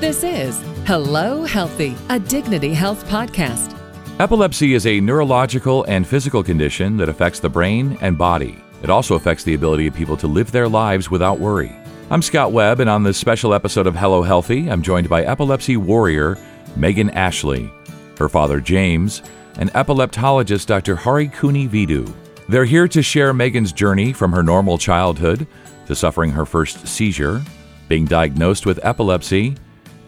This 0.00 0.22
is 0.22 0.62
Hello 0.86 1.42
Healthy, 1.42 1.96
a 2.08 2.20
Dignity 2.20 2.72
Health 2.72 3.04
podcast. 3.08 3.76
Epilepsy 4.20 4.74
is 4.74 4.86
a 4.86 5.00
neurological 5.00 5.82
and 5.88 6.06
physical 6.06 6.44
condition 6.44 6.96
that 6.98 7.08
affects 7.08 7.40
the 7.40 7.48
brain 7.48 7.98
and 8.00 8.16
body. 8.16 8.62
It 8.84 8.90
also 8.90 9.16
affects 9.16 9.42
the 9.42 9.54
ability 9.54 9.88
of 9.88 9.94
people 9.94 10.16
to 10.18 10.28
live 10.28 10.52
their 10.52 10.68
lives 10.68 11.10
without 11.10 11.40
worry. 11.40 11.74
I'm 12.10 12.22
Scott 12.22 12.52
Webb, 12.52 12.78
and 12.78 12.88
on 12.88 13.02
this 13.02 13.18
special 13.18 13.52
episode 13.52 13.88
of 13.88 13.96
Hello 13.96 14.22
Healthy, 14.22 14.70
I'm 14.70 14.82
joined 14.82 15.08
by 15.08 15.24
epilepsy 15.24 15.76
warrior 15.76 16.38
Megan 16.76 17.10
Ashley, 17.10 17.68
her 18.18 18.28
father 18.28 18.60
James, 18.60 19.24
and 19.58 19.72
epileptologist 19.72 20.66
Dr. 20.66 20.94
Hari 20.94 21.26
Kuni 21.26 21.66
Vidu. 21.66 22.08
They're 22.48 22.64
here 22.64 22.86
to 22.86 23.02
share 23.02 23.34
Megan's 23.34 23.72
journey 23.72 24.12
from 24.12 24.30
her 24.30 24.44
normal 24.44 24.78
childhood 24.78 25.48
to 25.86 25.96
suffering 25.96 26.30
her 26.30 26.46
first 26.46 26.86
seizure, 26.86 27.42
being 27.88 28.04
diagnosed 28.04 28.64
with 28.64 28.78
epilepsy, 28.84 29.56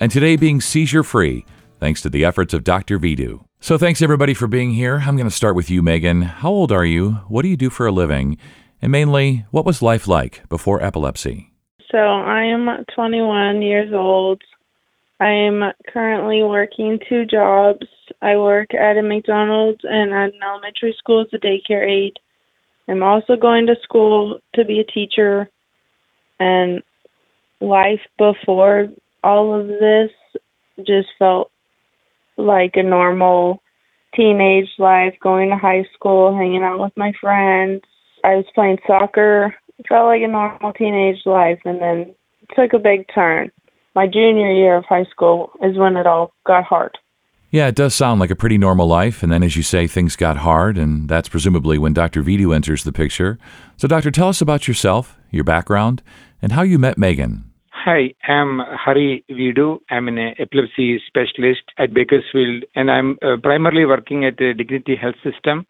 and 0.01 0.11
today 0.11 0.35
being 0.35 0.61
seizure 0.63 1.05
free, 1.05 1.45
thanks 1.79 2.01
to 2.03 2.09
the 2.09 2.25
efforts 2.25 2.55
of 2.55 2.65
Dr. 2.65 2.99
Vidu. 2.99 3.45
So, 3.61 3.77
thanks 3.77 4.01
everybody 4.01 4.33
for 4.33 4.47
being 4.47 4.73
here. 4.73 5.03
I'm 5.05 5.17
going 5.17 5.29
to 5.29 5.35
start 5.35 5.55
with 5.55 5.69
you, 5.69 5.83
Megan. 5.83 6.23
How 6.23 6.49
old 6.49 6.73
are 6.73 6.87
you? 6.87 7.13
What 7.29 7.43
do 7.43 7.49
you 7.49 7.59
do 7.59 7.69
for 7.69 7.87
a 7.87 7.93
living? 7.93 8.39
And 8.81 8.91
mainly, 8.91 9.45
what 9.51 9.67
was 9.67 9.83
life 9.83 10.09
like 10.09 10.49
before 10.49 10.83
epilepsy? 10.83 11.53
So, 11.93 11.99
I 11.99 12.45
am 12.45 12.87
21 12.95 13.61
years 13.61 13.93
old. 13.93 14.41
I 15.21 15.29
am 15.29 15.63
currently 15.93 16.43
working 16.43 16.99
two 17.07 17.27
jobs. 17.27 17.87
I 18.23 18.39
work 18.39 18.73
at 18.73 18.97
a 18.97 19.03
McDonald's 19.03 19.83
and 19.83 20.15
at 20.15 20.33
an 20.33 20.41
elementary 20.43 20.95
school 20.99 21.21
as 21.21 21.29
a 21.35 21.39
daycare 21.39 21.87
aide. 21.87 22.19
I'm 22.89 23.03
also 23.03 23.37
going 23.37 23.67
to 23.67 23.77
school 23.83 24.41
to 24.55 24.65
be 24.65 24.81
a 24.81 24.85
teacher. 24.85 25.51
And 26.39 26.83
life 27.61 28.01
before 28.17 28.89
all 29.23 29.59
of 29.59 29.67
this 29.69 30.11
just 30.79 31.09
felt 31.19 31.51
like 32.37 32.73
a 32.75 32.83
normal 32.83 33.63
teenage 34.15 34.69
life, 34.79 35.15
going 35.23 35.51
to 35.51 35.57
high 35.57 35.85
school, 35.95 36.37
hanging 36.37 36.63
out 36.63 36.81
with 36.81 36.93
my 36.97 37.13
friends. 37.21 37.83
I 38.25 38.37
was 38.37 38.47
playing 38.55 38.79
soccer. 38.87 39.55
It 39.79 39.87
felt 39.89 40.07
like 40.07 40.23
a 40.23 40.29
normal 40.29 40.73
teenage 40.73 41.25
life, 41.25 41.61
and 41.65 41.81
then 41.81 42.15
took 42.55 42.73
a 42.73 42.79
big 42.79 43.07
turn. 43.15 43.51
My 43.95 44.07
junior 44.07 44.53
year 44.53 44.77
of 44.77 44.85
high 44.85 45.07
school 45.11 45.51
is 45.63 45.77
when 45.77 45.97
it 45.97 46.07
all 46.07 46.33
got 46.47 46.65
hard. 46.65 46.97
Yeah, 47.51 47.67
it 47.67 47.75
does 47.75 47.95
sound 47.95 48.21
like 48.21 48.31
a 48.31 48.37
pretty 48.37 48.59
normal 48.59 48.87
life. 48.87 49.25
And 49.25 49.33
then, 49.33 49.43
as 49.43 49.57
you 49.57 49.65
say, 49.65 49.89
things 49.89 50.15
got 50.15 50.39
hard, 50.39 50.79
and 50.79 51.09
that's 51.09 51.29
presumably 51.29 51.79
when 51.79 51.93
Dr. 51.93 52.23
Vidu 52.23 52.55
enters 52.55 52.85
the 52.85 52.93
picture. 52.93 53.39
So, 53.77 53.89
Doctor, 53.89 54.13
tell 54.13 54.29
us 54.29 54.41
about 54.41 54.69
yourself, 54.69 55.19
your 55.31 55.43
background, 55.43 56.03
and 56.41 56.53
how 56.53 56.63
you 56.63 56.79
met 56.79 56.97
Megan. 56.97 57.50
Hi, 57.85 58.13
I'm 58.29 58.59
Hari 58.59 59.25
Vidu. 59.31 59.79
I'm 59.89 60.07
an 60.09 60.19
epilepsy 60.39 61.01
specialist 61.07 61.63
at 61.79 61.95
Bakersfield, 61.95 62.65
and 62.75 62.91
I'm 62.91 63.17
uh, 63.23 63.39
primarily 63.43 63.87
working 63.87 64.27
at 64.27 64.37
the 64.37 64.53
Dignity 64.53 64.97
Health 65.01 65.15
System, 65.25 65.65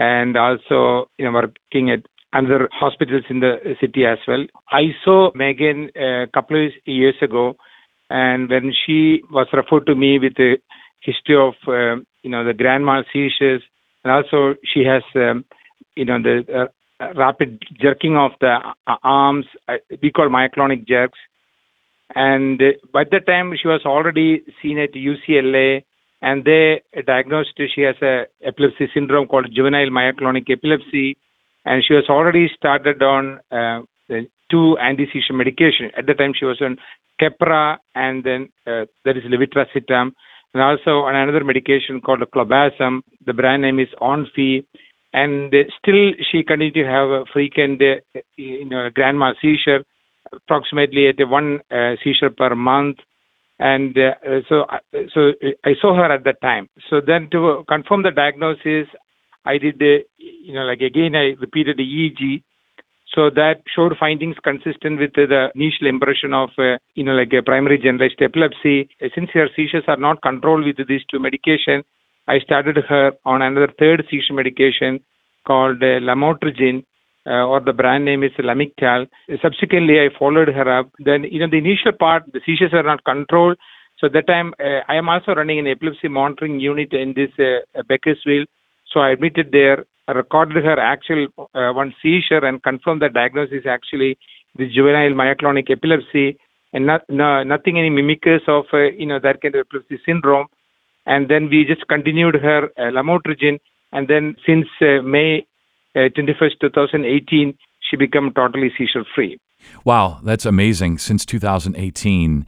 and 0.00 0.36
also 0.36 1.08
you 1.16 1.24
know 1.24 1.30
working 1.30 1.92
at 1.92 2.00
other 2.32 2.68
hospitals 2.72 3.22
in 3.30 3.38
the 3.38 3.76
city 3.80 4.04
as 4.04 4.18
well. 4.26 4.44
I 4.72 4.96
saw 5.04 5.30
Megan 5.36 5.90
a 5.94 6.26
couple 6.34 6.66
of 6.66 6.72
years 6.86 7.14
ago, 7.22 7.54
and 8.10 8.50
when 8.50 8.72
she 8.84 9.22
was 9.30 9.46
referred 9.52 9.86
to 9.86 9.94
me 9.94 10.18
with 10.18 10.32
a 10.40 10.56
history 11.02 11.36
of 11.36 11.54
uh, 11.68 12.02
you 12.24 12.30
know 12.30 12.44
the 12.44 12.54
grand 12.54 12.84
mal 12.84 13.04
seizures, 13.12 13.62
and 14.02 14.12
also 14.12 14.56
she 14.64 14.82
has 14.82 15.04
um, 15.14 15.44
you 15.94 16.04
know 16.04 16.20
the 16.20 16.68
uh, 17.00 17.12
rapid 17.14 17.62
jerking 17.80 18.16
of 18.16 18.32
the 18.40 18.58
arms, 19.04 19.46
uh, 19.68 19.74
we 20.02 20.10
call 20.10 20.28
myoclonic 20.28 20.88
jerks 20.88 21.18
and 22.14 22.60
by 22.92 23.04
that 23.10 23.26
time, 23.26 23.52
she 23.60 23.68
was 23.68 23.82
already 23.86 24.42
seen 24.60 24.78
at 24.78 24.92
UCLA, 24.92 25.84
and 26.20 26.44
they 26.44 26.82
diagnosed 27.06 27.58
she 27.74 27.82
has 27.82 27.96
a 28.02 28.24
epilepsy 28.44 28.88
syndrome 28.92 29.26
called 29.26 29.48
juvenile 29.54 29.88
myoclonic 29.88 30.50
epilepsy, 30.50 31.16
and 31.64 31.82
she 31.86 31.94
was 31.94 32.04
already 32.08 32.48
started 32.54 33.02
on 33.02 33.40
uh, 33.50 33.80
two 34.50 34.76
anti-seizure 34.78 35.32
medication. 35.32 35.90
At 35.96 36.06
the 36.06 36.14
time, 36.14 36.32
she 36.38 36.44
was 36.44 36.60
on 36.60 36.76
Keppra, 37.20 37.78
and 37.94 38.22
then 38.22 38.48
uh, 38.66 38.84
there 39.04 39.16
is 39.16 39.24
levetiracetam, 39.24 40.12
and 40.52 40.62
also 40.62 41.00
on 41.06 41.16
another 41.16 41.44
medication 41.44 42.00
called 42.00 42.20
clobazam. 42.34 43.00
The 43.24 43.32
brand 43.32 43.62
name 43.62 43.80
is 43.80 43.88
Onfi, 44.00 44.64
and 45.12 45.54
still 45.78 46.12
she 46.30 46.42
continued 46.42 46.74
to 46.74 46.84
have 46.84 47.08
a 47.08 47.24
frequent, 47.32 47.80
uh, 47.80 48.20
you 48.36 48.66
know, 48.66 48.90
grand 48.92 49.18
mal 49.18 49.34
seizure 49.40 49.84
approximately 50.36 51.08
at 51.08 51.16
one 51.28 51.60
uh, 51.70 51.94
seizure 52.02 52.30
per 52.30 52.54
month 52.54 52.98
and 53.58 53.96
uh, 53.96 54.40
so 54.48 54.62
uh, 54.62 54.78
so 55.14 55.32
I 55.64 55.74
saw 55.80 55.94
her 55.94 56.12
at 56.12 56.24
that 56.24 56.40
time. 56.40 56.68
So 56.90 57.00
then 57.04 57.28
to 57.30 57.64
confirm 57.68 58.02
the 58.02 58.10
diagnosis, 58.10 58.88
I 59.44 59.58
did 59.58 59.78
the, 59.78 59.98
you 60.18 60.54
know 60.54 60.62
like 60.64 60.80
again 60.80 61.14
I 61.14 61.36
repeated 61.40 61.76
the 61.76 61.84
EEG. 61.84 62.42
So 63.14 63.30
that 63.30 63.62
showed 63.74 63.92
findings 63.98 64.36
consistent 64.42 64.98
with 64.98 65.12
the 65.14 65.50
initial 65.54 65.86
impression 65.86 66.34
of 66.34 66.50
uh, 66.58 66.78
you 66.94 67.04
know 67.04 67.12
like 67.12 67.32
a 67.32 67.42
primary 67.42 67.78
generalized 67.78 68.20
epilepsy. 68.20 68.88
Since 69.14 69.30
her 69.34 69.48
seizures 69.54 69.84
are 69.86 69.96
not 69.96 70.22
controlled 70.22 70.64
with 70.64 70.88
these 70.88 71.04
two 71.08 71.20
medication, 71.20 71.84
I 72.26 72.40
started 72.40 72.76
her 72.88 73.12
on 73.24 73.40
another 73.40 73.72
third 73.78 74.04
seizure 74.10 74.34
medication 74.34 74.98
called 75.46 75.82
uh, 75.82 76.00
lamotrigine 76.00 76.84
uh, 77.26 77.44
or 77.46 77.60
the 77.60 77.72
brand 77.72 78.04
name 78.04 78.22
is 78.22 78.32
Lamictal. 78.38 79.08
Subsequently, 79.42 80.00
I 80.00 80.08
followed 80.18 80.48
her 80.48 80.78
up. 80.78 80.90
Then, 80.98 81.24
you 81.24 81.40
know, 81.40 81.48
the 81.50 81.58
initial 81.58 81.92
part, 81.92 82.24
the 82.32 82.40
seizures 82.44 82.72
are 82.72 82.82
not 82.82 83.04
controlled. 83.04 83.56
So 83.98 84.08
that 84.12 84.26
time, 84.26 84.54
uh, 84.60 84.80
I 84.88 84.96
am 84.96 85.08
also 85.08 85.32
running 85.32 85.58
an 85.58 85.66
epilepsy 85.66 86.08
monitoring 86.08 86.60
unit 86.60 86.92
in 86.92 87.14
this 87.14 87.30
uh, 87.38 87.82
Bakersfield. 87.88 88.48
So 88.92 89.00
I 89.00 89.10
admitted 89.10 89.50
there, 89.52 89.86
I 90.06 90.12
recorded 90.12 90.62
her 90.64 90.78
actual 90.78 91.28
uh, 91.38 91.72
one 91.72 91.94
seizure 92.02 92.44
and 92.44 92.62
confirmed 92.62 93.02
the 93.02 93.08
diagnosis 93.08 93.64
actually 93.66 94.18
the 94.56 94.68
juvenile 94.68 95.12
myoclonic 95.12 95.70
epilepsy 95.70 96.38
and 96.72 96.86
not, 96.86 97.02
no, 97.08 97.42
nothing 97.42 97.78
any 97.78 97.90
mimickers 97.90 98.46
of 98.48 98.64
uh, 98.72 98.90
you 98.98 99.06
know 99.06 99.18
that 99.22 99.40
kind 99.40 99.54
of 99.54 99.66
epilepsy 99.66 99.98
syndrome. 100.04 100.46
And 101.06 101.28
then 101.28 101.48
we 101.48 101.64
just 101.64 101.86
continued 101.88 102.36
her 102.36 102.64
uh, 102.76 102.90
lamotrigine. 102.90 103.58
And 103.92 104.08
then 104.08 104.36
since 104.46 104.66
uh, 104.80 105.02
May 105.02 105.46
21st, 105.96 106.64
uh, 106.64 106.68
2018, 106.68 107.56
she 107.80 107.96
became 107.96 108.32
totally 108.34 108.72
seizure 108.76 109.04
free. 109.14 109.38
Wow, 109.84 110.20
that's 110.22 110.46
amazing. 110.46 110.98
Since 110.98 111.24
2018. 111.26 112.46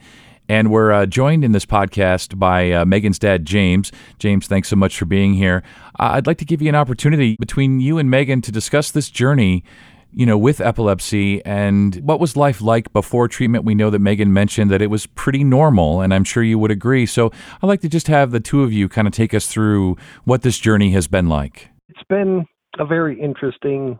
And 0.48 0.70
we're 0.70 0.92
uh, 0.92 1.06
joined 1.06 1.44
in 1.44 1.52
this 1.52 1.66
podcast 1.66 2.38
by 2.38 2.70
uh, 2.70 2.84
Megan's 2.84 3.18
dad, 3.18 3.44
James. 3.44 3.90
James, 4.18 4.46
thanks 4.46 4.68
so 4.68 4.76
much 4.76 4.96
for 4.96 5.04
being 5.04 5.34
here. 5.34 5.64
Uh, 5.98 6.10
I'd 6.12 6.26
like 6.26 6.38
to 6.38 6.44
give 6.44 6.62
you 6.62 6.68
an 6.68 6.76
opportunity 6.76 7.36
between 7.40 7.80
you 7.80 7.98
and 7.98 8.08
Megan 8.08 8.42
to 8.42 8.52
discuss 8.52 8.92
this 8.92 9.10
journey, 9.10 9.64
you 10.12 10.24
know, 10.24 10.38
with 10.38 10.60
epilepsy 10.60 11.44
and 11.44 11.96
what 11.96 12.20
was 12.20 12.36
life 12.36 12.60
like 12.60 12.92
before 12.92 13.26
treatment. 13.26 13.64
We 13.64 13.74
know 13.74 13.90
that 13.90 13.98
Megan 13.98 14.32
mentioned 14.32 14.70
that 14.70 14.80
it 14.80 14.86
was 14.86 15.06
pretty 15.06 15.42
normal, 15.42 16.00
and 16.00 16.14
I'm 16.14 16.24
sure 16.24 16.44
you 16.44 16.60
would 16.60 16.70
agree. 16.70 17.06
So 17.06 17.32
I'd 17.60 17.66
like 17.66 17.80
to 17.80 17.88
just 17.88 18.06
have 18.06 18.30
the 18.30 18.40
two 18.40 18.62
of 18.62 18.72
you 18.72 18.88
kind 18.88 19.08
of 19.08 19.12
take 19.12 19.34
us 19.34 19.48
through 19.48 19.96
what 20.24 20.42
this 20.42 20.58
journey 20.58 20.92
has 20.92 21.08
been 21.08 21.28
like. 21.28 21.70
It's 21.88 22.04
been 22.08 22.46
a 22.78 22.86
very 22.86 23.20
interesting 23.20 23.98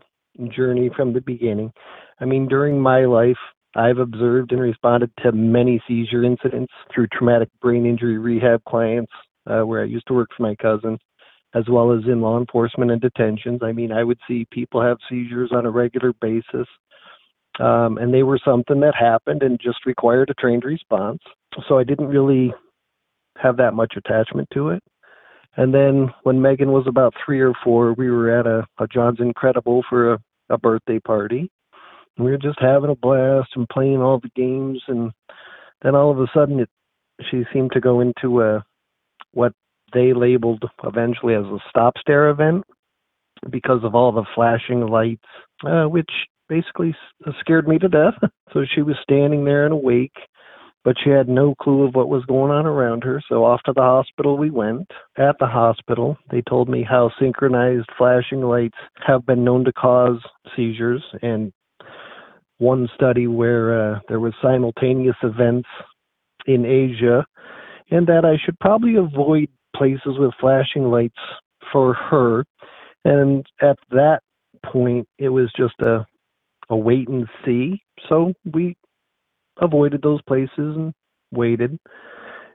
journey 0.55 0.89
from 0.95 1.13
the 1.13 1.21
beginning. 1.21 1.71
I 2.19 2.25
mean, 2.25 2.47
during 2.47 2.79
my 2.79 3.05
life, 3.05 3.37
I've 3.75 3.99
observed 3.99 4.51
and 4.51 4.61
responded 4.61 5.11
to 5.23 5.31
many 5.31 5.81
seizure 5.87 6.23
incidents 6.23 6.73
through 6.93 7.07
traumatic 7.07 7.49
brain 7.61 7.85
injury 7.85 8.17
rehab 8.17 8.63
clients, 8.67 9.11
uh, 9.45 9.61
where 9.61 9.81
I 9.81 9.85
used 9.85 10.07
to 10.07 10.13
work 10.13 10.29
for 10.35 10.43
my 10.43 10.55
cousin, 10.55 10.97
as 11.53 11.63
well 11.69 11.91
as 11.91 12.03
in 12.05 12.21
law 12.21 12.39
enforcement 12.39 12.91
and 12.91 13.01
detentions. 13.01 13.61
I 13.63 13.71
mean, 13.71 13.91
I 13.91 14.03
would 14.03 14.19
see 14.27 14.47
people 14.51 14.81
have 14.81 14.97
seizures 15.09 15.51
on 15.53 15.65
a 15.65 15.71
regular 15.71 16.13
basis, 16.21 16.67
um, 17.59 17.97
and 17.97 18.13
they 18.13 18.23
were 18.23 18.39
something 18.43 18.79
that 18.79 18.95
happened 18.95 19.43
and 19.43 19.59
just 19.59 19.85
required 19.85 20.29
a 20.29 20.33
trained 20.33 20.63
response. 20.63 21.19
So 21.67 21.77
I 21.77 21.83
didn't 21.83 22.07
really 22.07 22.53
have 23.37 23.57
that 23.57 23.73
much 23.73 23.93
attachment 23.95 24.47
to 24.53 24.69
it. 24.69 24.83
And 25.57 25.73
then 25.73 26.13
when 26.21 26.41
Megan 26.41 26.71
was 26.71 26.85
about 26.87 27.15
three 27.25 27.41
or 27.41 27.53
four, 27.63 27.93
we 27.93 28.09
were 28.11 28.39
at 28.39 28.45
a, 28.45 28.65
a 28.79 28.87
John's 28.87 29.19
Incredible 29.19 29.83
for 29.89 30.13
a, 30.13 30.19
a 30.49 30.57
birthday 30.57 30.99
party. 30.99 31.49
And 32.15 32.25
we 32.25 32.31
were 32.31 32.37
just 32.37 32.59
having 32.61 32.91
a 32.91 32.95
blast 32.95 33.49
and 33.55 33.67
playing 33.67 33.97
all 33.97 34.19
the 34.19 34.29
games. 34.35 34.83
And 34.87 35.11
then 35.81 35.95
all 35.95 36.11
of 36.11 36.19
a 36.19 36.27
sudden, 36.33 36.59
it, 36.59 36.69
she 37.31 37.43
seemed 37.51 37.71
to 37.73 37.81
go 37.81 37.99
into 37.99 38.41
a 38.41 38.63
what 39.33 39.53
they 39.93 40.13
labeled 40.13 40.63
eventually 40.83 41.33
as 41.33 41.45
a 41.45 41.57
stop 41.69 41.95
stare 41.99 42.29
event 42.29 42.63
because 43.49 43.83
of 43.83 43.95
all 43.95 44.11
the 44.11 44.25
flashing 44.35 44.81
lights, 44.81 45.25
uh, 45.65 45.85
which 45.85 46.09
basically 46.49 46.95
scared 47.39 47.67
me 47.67 47.79
to 47.79 47.87
death. 47.87 48.13
so 48.53 48.63
she 48.75 48.81
was 48.83 48.95
standing 49.01 49.43
there 49.43 49.65
and 49.65 49.73
awake 49.73 50.13
but 50.87 50.95
she 51.03 51.09
had 51.09 51.27
no 51.27 51.53
clue 51.53 51.85
of 51.85 51.95
what 51.95 52.07
was 52.07 52.23
going 52.27 52.49
on 52.49 52.65
around 52.65 53.03
her. 53.03 53.21
So 53.27 53.43
off 53.43 53.59
to 53.65 53.73
the 53.73 53.81
hospital 53.81 54.37
we 54.37 54.49
went. 54.49 54.89
At 55.17 55.35
the 55.37 55.45
hospital, 55.45 56.15
they 56.31 56.41
told 56.47 56.69
me 56.69 56.81
how 56.81 57.11
synchronized 57.19 57.89
flashing 57.97 58.39
lights 58.39 58.77
have 59.05 59.25
been 59.25 59.43
known 59.43 59.65
to 59.65 59.73
cause 59.73 60.21
seizures, 60.55 61.03
and 61.21 61.51
one 62.59 62.87
study 62.95 63.27
where 63.27 63.95
uh, 63.95 63.99
there 64.07 64.21
was 64.21 64.31
simultaneous 64.41 65.17
events 65.23 65.67
in 66.45 66.65
Asia 66.65 67.25
and 67.91 68.07
that 68.07 68.23
I 68.23 68.37
should 68.45 68.57
probably 68.59 68.95
avoid 68.95 69.49
places 69.75 70.17
with 70.17 70.31
flashing 70.39 70.85
lights 70.85 71.19
for 71.69 71.95
her. 71.95 72.45
And 73.03 73.45
at 73.61 73.77
that 73.89 74.21
point, 74.65 75.05
it 75.19 75.27
was 75.27 75.51
just 75.57 75.75
a, 75.81 76.07
a 76.69 76.77
wait 76.77 77.09
and 77.09 77.27
see. 77.43 77.81
So 78.07 78.31
we 78.53 78.77
avoided 79.61 80.01
those 80.01 80.21
places 80.23 80.49
and 80.57 80.93
waited. 81.31 81.77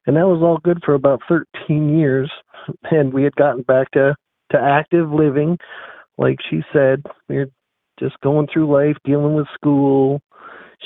And 0.06 0.16
that 0.16 0.26
was 0.26 0.42
all 0.42 0.58
good 0.58 0.82
for 0.84 0.94
about 0.94 1.20
13 1.28 1.98
years. 1.98 2.30
And 2.90 3.12
we 3.12 3.22
had 3.24 3.34
gotten 3.36 3.62
back 3.62 3.90
to, 3.92 4.14
to 4.52 4.58
active 4.58 5.10
living. 5.10 5.58
Like 6.18 6.38
she 6.50 6.62
said, 6.72 7.02
we 7.28 7.36
were 7.36 7.50
just 7.98 8.18
going 8.22 8.48
through 8.52 8.72
life, 8.72 8.96
dealing 9.04 9.34
with 9.34 9.46
school. 9.54 10.20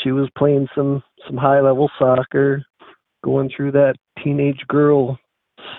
She 0.03 0.13
was 0.13 0.29
playing 0.37 0.69
some, 0.75 1.03
some 1.27 1.37
high 1.37 1.61
level 1.61 1.91
soccer, 1.99 2.63
going 3.25 3.51
through 3.55 3.73
that 3.73 3.95
teenage 4.23 4.61
girl 4.69 5.19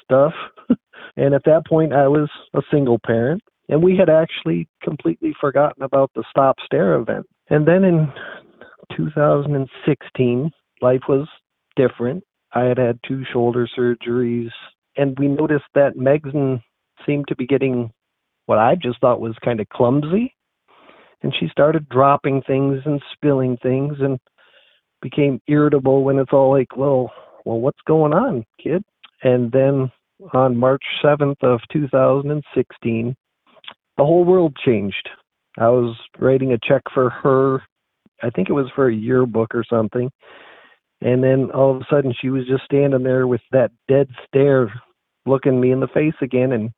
stuff. 0.03 0.33
and 1.17 1.33
at 1.33 1.43
that 1.45 1.65
point, 1.67 1.93
I 1.93 2.07
was 2.07 2.29
a 2.53 2.61
single 2.71 2.99
parent. 3.05 3.41
And 3.69 3.83
we 3.83 3.97
had 3.97 4.09
actually 4.09 4.67
completely 4.81 5.33
forgotten 5.39 5.83
about 5.83 6.11
the 6.15 6.23
Stop 6.29 6.55
Stare 6.65 6.95
event. 6.95 7.25
And 7.49 7.67
then 7.67 7.83
in 7.83 8.11
2016, 8.95 10.51
life 10.81 11.01
was 11.07 11.27
different. 11.75 12.23
I 12.53 12.63
had 12.63 12.77
had 12.77 12.99
two 13.07 13.23
shoulder 13.31 13.67
surgeries, 13.77 14.49
and 14.95 15.17
we 15.19 15.27
noticed 15.27 15.65
that 15.75 15.97
Megan 15.97 16.61
seemed 17.05 17.27
to 17.27 17.35
be 17.35 17.45
getting 17.45 17.91
what 18.45 18.57
I 18.57 18.75
just 18.75 18.99
thought 18.99 19.21
was 19.21 19.35
kind 19.43 19.59
of 19.59 19.69
clumsy. 19.69 20.33
And 21.21 21.33
she 21.39 21.47
started 21.49 21.89
dropping 21.89 22.43
things 22.43 22.81
and 22.85 23.01
spilling 23.13 23.57
things 23.57 23.97
and 23.99 24.19
became 25.01 25.41
irritable 25.47 26.03
when 26.03 26.19
it's 26.19 26.33
all 26.33 26.51
like, 26.51 26.77
well, 26.77 27.11
well, 27.45 27.59
what's 27.59 27.81
going 27.87 28.13
on, 28.13 28.45
kid? 28.61 28.83
And 29.23 29.51
then 29.51 29.91
on 30.33 30.57
March 30.57 30.83
7th 31.03 31.41
of 31.43 31.59
2016, 31.71 33.15
the 33.97 34.03
whole 34.03 34.25
world 34.25 34.55
changed. 34.63 35.09
I 35.57 35.69
was 35.69 35.97
writing 36.19 36.53
a 36.53 36.59
check 36.61 36.83
for 36.93 37.09
her. 37.09 37.63
I 38.23 38.29
think 38.29 38.49
it 38.49 38.53
was 38.53 38.71
for 38.75 38.87
a 38.87 38.95
yearbook 38.95 39.53
or 39.53 39.63
something. 39.69 40.09
And 41.01 41.23
then 41.23 41.51
all 41.51 41.75
of 41.75 41.81
a 41.81 41.85
sudden 41.89 42.13
she 42.19 42.29
was 42.29 42.47
just 42.47 42.63
standing 42.65 43.03
there 43.03 43.27
with 43.27 43.41
that 43.51 43.71
dead 43.87 44.09
stare 44.27 44.73
looking 45.25 45.59
me 45.59 45.71
in 45.71 45.79
the 45.79 45.87
face 45.87 46.15
again 46.21 46.51
and 46.51 46.71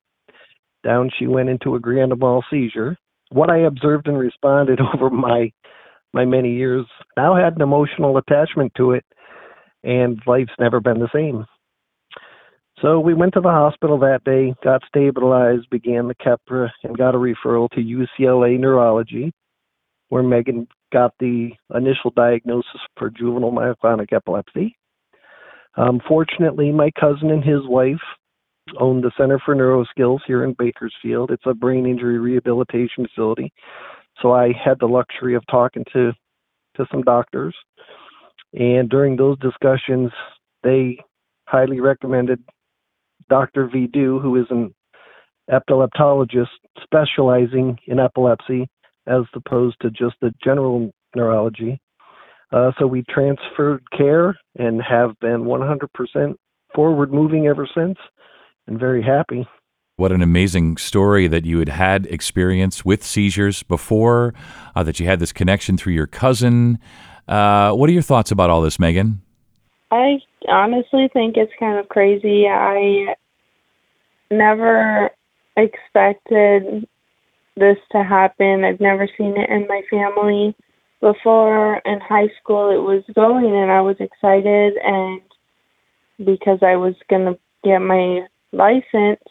down 0.83 1.09
she 1.17 1.27
went 1.27 1.49
into 1.49 1.75
a 1.75 1.79
grand 1.79 2.17
mal 2.17 2.43
seizure. 2.49 2.97
What 3.31 3.49
I 3.49 3.59
observed 3.59 4.07
and 4.07 4.17
responded 4.17 4.79
over 4.93 5.09
my 5.09 5.51
my 6.11 6.25
many 6.25 6.53
years 6.55 6.85
now 7.15 7.35
had 7.35 7.55
an 7.55 7.61
emotional 7.61 8.17
attachment 8.17 8.73
to 8.75 8.91
it 8.91 9.05
and 9.83 10.19
life's 10.25 10.51
never 10.59 10.79
been 10.79 10.99
the 10.99 11.09
same. 11.13 11.45
So 12.81 12.99
we 12.99 13.13
went 13.13 13.33
to 13.33 13.41
the 13.41 13.49
hospital 13.49 13.99
that 13.99 14.23
day, 14.23 14.53
got 14.63 14.81
stabilized, 14.87 15.69
began 15.69 16.07
the 16.07 16.15
Keppra, 16.15 16.69
and 16.83 16.97
got 16.97 17.13
a 17.13 17.17
referral 17.17 17.69
to 17.71 17.81
UCLA 17.81 18.57
Neurology, 18.57 19.33
where 20.07 20.23
Megan 20.23 20.67
got 20.91 21.13
the 21.19 21.51
initial 21.73 22.11
diagnosis 22.15 22.81
for 22.97 23.09
juvenile 23.09 23.51
myoclonic 23.51 24.13
epilepsy. 24.13 24.75
Um, 25.75 26.01
fortunately, 26.07 26.71
my 26.71 26.91
cousin 26.99 27.31
and 27.31 27.43
his 27.43 27.61
wife 27.65 28.01
own 28.79 29.01
the 29.01 29.11
Center 29.17 29.39
for 29.43 29.55
Neuroskills 29.55 30.19
here 30.27 30.43
in 30.43 30.53
Bakersfield. 30.57 31.31
It's 31.31 31.45
a 31.45 31.53
brain 31.53 31.85
injury 31.85 32.19
rehabilitation 32.19 33.07
facility. 33.07 33.51
So 34.21 34.33
I 34.33 34.51
had 34.53 34.79
the 34.79 34.87
luxury 34.87 35.35
of 35.35 35.43
talking 35.49 35.85
to 35.93 36.11
to 36.75 36.85
some 36.91 37.01
doctors 37.01 37.55
and 38.53 38.89
during 38.89 39.15
those 39.15 39.37
discussions, 39.39 40.11
they 40.63 40.97
highly 41.45 41.79
recommended 41.79 42.43
Dr. 43.29 43.67
Vidu, 43.67 44.21
who 44.21 44.35
is 44.37 44.47
an 44.49 44.73
epileptologist 45.51 46.47
specializing 46.83 47.77
in 47.87 47.99
epilepsy 47.99 48.67
as 49.09 49.23
opposed 49.33 49.77
to 49.81 49.89
just 49.89 50.15
the 50.21 50.33
general 50.43 50.91
neurology. 51.15 51.81
Uh, 52.51 52.71
so 52.79 52.87
we 52.87 53.03
transferred 53.09 53.83
care 53.95 54.35
and 54.57 54.81
have 54.81 55.19
been 55.19 55.43
100% 55.43 56.35
forward 56.73 57.13
moving 57.13 57.47
ever 57.47 57.67
since 57.75 57.97
and 58.67 58.79
very 58.79 59.03
happy. 59.03 59.47
What 59.97 60.11
an 60.11 60.21
amazing 60.21 60.77
story 60.77 61.27
that 61.27 61.45
you 61.45 61.59
had 61.59 61.69
had 61.69 62.05
experience 62.05 62.85
with 62.85 63.03
seizures 63.03 63.63
before, 63.63 64.33
uh, 64.75 64.81
that 64.83 64.99
you 64.99 65.05
had 65.05 65.19
this 65.19 65.33
connection 65.33 65.77
through 65.77 65.93
your 65.93 66.07
cousin. 66.07 66.79
Uh, 67.27 67.73
what 67.73 67.89
are 67.89 67.93
your 67.93 68.01
thoughts 68.01 68.31
about 68.31 68.49
all 68.49 68.61
this, 68.61 68.79
Megan? 68.79 69.21
I 69.91 70.19
honestly 70.47 71.09
think 71.11 71.35
it's 71.35 71.51
kind 71.59 71.77
of 71.77 71.89
crazy. 71.89 72.47
I 72.47 73.15
never 74.31 75.11
expected 75.57 76.87
this 77.59 77.77
to 77.91 78.03
happen. 78.03 78.63
I've 78.63 78.79
never 78.79 79.07
seen 79.17 79.37
it 79.37 79.49
in 79.49 79.67
my 79.67 79.81
family 79.89 80.55
before. 81.01 81.81
In 81.85 81.99
high 81.99 82.29
school, 82.41 82.69
it 82.71 82.81
was 82.81 83.03
going, 83.13 83.55
and 83.55 83.71
I 83.71 83.81
was 83.81 83.97
excited, 83.99 84.73
and 84.83 85.21
because 86.25 86.59
I 86.61 86.75
was 86.75 86.95
to 87.09 87.37
get 87.63 87.79
my 87.79 88.25
license, 88.51 89.23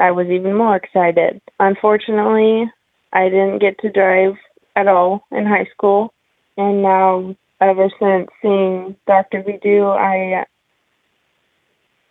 I 0.00 0.10
was 0.10 0.26
even 0.28 0.56
more 0.56 0.76
excited. 0.76 1.40
Unfortunately, 1.60 2.70
I 3.12 3.28
didn't 3.28 3.60
get 3.60 3.78
to 3.80 3.90
drive 3.90 4.34
at 4.76 4.88
all 4.88 5.24
in 5.30 5.46
high 5.46 5.66
school 5.72 6.12
and 6.58 6.82
now 6.82 7.34
ever 7.60 7.88
since 8.00 8.28
seeing 8.42 8.96
Dr. 9.06 9.42
Vidu, 9.42 9.96
I 9.96 10.44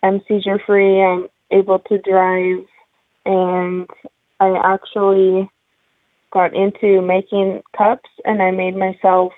am 0.02 0.20
seizure 0.26 0.60
free. 0.66 1.02
I'm 1.02 1.28
able 1.50 1.78
to 1.80 1.98
drive, 1.98 2.64
and 3.26 3.86
I 4.40 4.56
actually 4.64 5.50
got 6.30 6.54
into 6.54 7.00
making 7.00 7.62
cups, 7.76 8.08
and 8.24 8.42
I 8.42 8.50
made 8.50 8.76
myself 8.76 9.32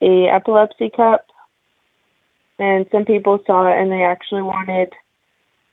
a 0.00 0.26
epilepsy 0.28 0.90
cup. 0.90 1.26
And 2.58 2.86
some 2.92 3.04
people 3.04 3.38
saw 3.46 3.66
it, 3.66 3.80
and 3.80 3.90
they 3.90 4.02
actually 4.02 4.42
wanted 4.42 4.92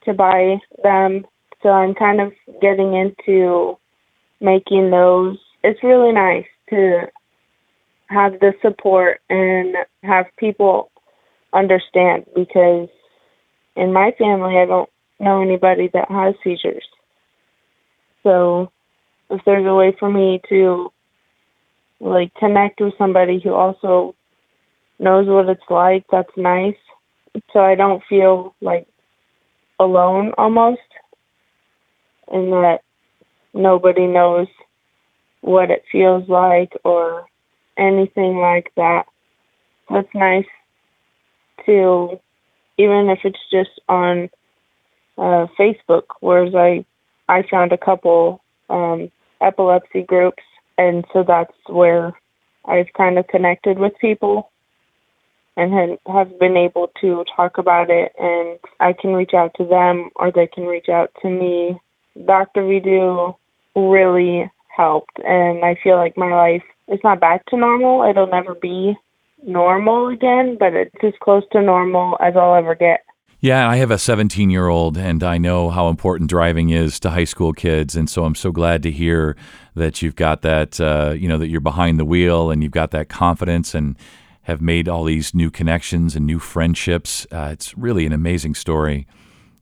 to 0.05 0.13
buy 0.13 0.57
them. 0.83 1.25
So 1.61 1.69
I'm 1.69 1.93
kind 1.93 2.21
of 2.21 2.33
getting 2.61 2.93
into 2.93 3.77
making 4.39 4.91
those. 4.91 5.37
It's 5.63 5.83
really 5.83 6.13
nice 6.13 6.45
to 6.69 7.07
have 8.09 8.39
the 8.39 8.53
support 8.61 9.21
and 9.29 9.75
have 10.03 10.25
people 10.37 10.91
understand 11.53 12.25
because 12.35 12.87
in 13.75 13.91
my 13.93 14.11
family 14.17 14.57
I 14.57 14.65
don't 14.65 14.89
know 15.19 15.41
anybody 15.41 15.89
that 15.93 16.09
has 16.09 16.35
seizures. 16.43 16.85
So 18.27 18.73
if 19.29 19.39
there's 19.45 19.65
a 19.65 19.73
way 19.73 19.95
for 19.97 20.11
me 20.11 20.41
to 20.49 20.91
like 22.01 22.33
connect 22.35 22.81
with 22.81 22.93
somebody 22.97 23.39
who 23.41 23.53
also 23.53 24.15
knows 24.99 25.27
what 25.27 25.47
it's 25.47 25.61
like, 25.69 26.03
that's 26.11 26.35
nice. 26.35 26.75
So 27.53 27.61
I 27.61 27.75
don't 27.75 28.03
feel 28.09 28.53
like 28.59 28.85
alone 29.79 30.33
almost 30.37 30.81
and 32.27 32.51
that 32.51 32.79
nobody 33.53 34.07
knows 34.07 34.47
what 35.39 35.71
it 35.71 35.83
feels 35.89 36.27
like 36.27 36.73
or 36.83 37.27
anything 37.77 38.39
like 38.39 38.73
that. 38.75 39.05
That's 39.89 40.13
nice 40.13 40.45
to, 41.65 42.19
even 42.77 43.09
if 43.09 43.19
it's 43.23 43.39
just 43.49 43.79
on 43.87 44.29
uh, 45.17 45.47
Facebook, 45.57 46.03
whereas 46.19 46.53
I, 46.53 46.85
I 47.27 47.43
found 47.49 47.71
a 47.71 47.77
couple 47.77 48.41
um, 48.69 49.11
epilepsy 49.41 50.03
groups, 50.03 50.43
and 50.77 51.05
so 51.13 51.23
that's 51.27 51.53
where 51.67 52.13
I've 52.65 52.91
kind 52.95 53.17
of 53.17 53.27
connected 53.27 53.79
with 53.79 53.93
people 53.99 54.51
and 55.55 55.97
have 56.07 56.39
been 56.39 56.55
able 56.55 56.91
to 57.01 57.25
talk 57.35 57.57
about 57.57 57.89
it 57.89 58.11
and 58.19 58.59
I 58.79 58.93
can 58.93 59.13
reach 59.13 59.33
out 59.33 59.53
to 59.55 59.65
them 59.65 60.11
or 60.15 60.31
they 60.31 60.45
can 60.45 60.65
reach 60.65 60.87
out 60.87 61.09
to 61.23 61.29
me. 61.29 61.79
Dr. 62.25 62.61
Vidu 62.61 63.35
really 63.75 64.51
helped 64.67 65.17
and 65.25 65.65
I 65.65 65.75
feel 65.83 65.95
like 65.95 66.15
my 66.15 66.31
life 66.31 66.61
it's 66.87 67.03
not 67.03 67.19
back 67.19 67.45
to 67.47 67.57
normal. 67.57 68.09
It'll 68.09 68.27
never 68.27 68.55
be 68.55 68.95
normal 69.45 70.07
again, 70.07 70.57
but 70.59 70.73
it's 70.73 70.95
as 71.03 71.13
close 71.21 71.43
to 71.51 71.61
normal 71.61 72.17
as 72.21 72.35
I'll 72.37 72.55
ever 72.55 72.75
get. 72.75 73.01
Yeah, 73.39 73.69
I 73.69 73.75
have 73.75 73.91
a 73.91 73.99
17 73.99 74.49
year 74.49 74.67
old, 74.67 74.97
and 74.97 75.23
I 75.23 75.37
know 75.37 75.69
how 75.69 75.89
important 75.89 76.27
driving 76.27 76.71
is 76.71 76.99
to 77.01 77.11
high 77.11 77.23
school 77.23 77.53
kids. 77.53 77.95
And 77.95 78.09
so 78.09 78.25
I'm 78.25 78.33
so 78.33 78.51
glad 78.51 78.81
to 78.83 78.91
hear 78.91 79.37
that 79.75 80.01
you've 80.01 80.15
got 80.15 80.41
that, 80.41 80.81
uh, 80.81 81.13
you 81.15 81.27
know, 81.27 81.37
that 81.37 81.47
you're 81.47 81.61
behind 81.61 81.99
the 81.99 82.05
wheel 82.05 82.49
and 82.49 82.63
you've 82.63 82.71
got 82.71 82.89
that 82.91 83.09
confidence 83.09 83.75
and 83.75 83.95
have 84.43 84.59
made 84.59 84.89
all 84.89 85.03
these 85.03 85.35
new 85.35 85.51
connections 85.51 86.15
and 86.15 86.25
new 86.25 86.39
friendships. 86.39 87.27
Uh, 87.31 87.49
it's 87.51 87.77
really 87.77 88.07
an 88.07 88.13
amazing 88.13 88.55
story. 88.55 89.05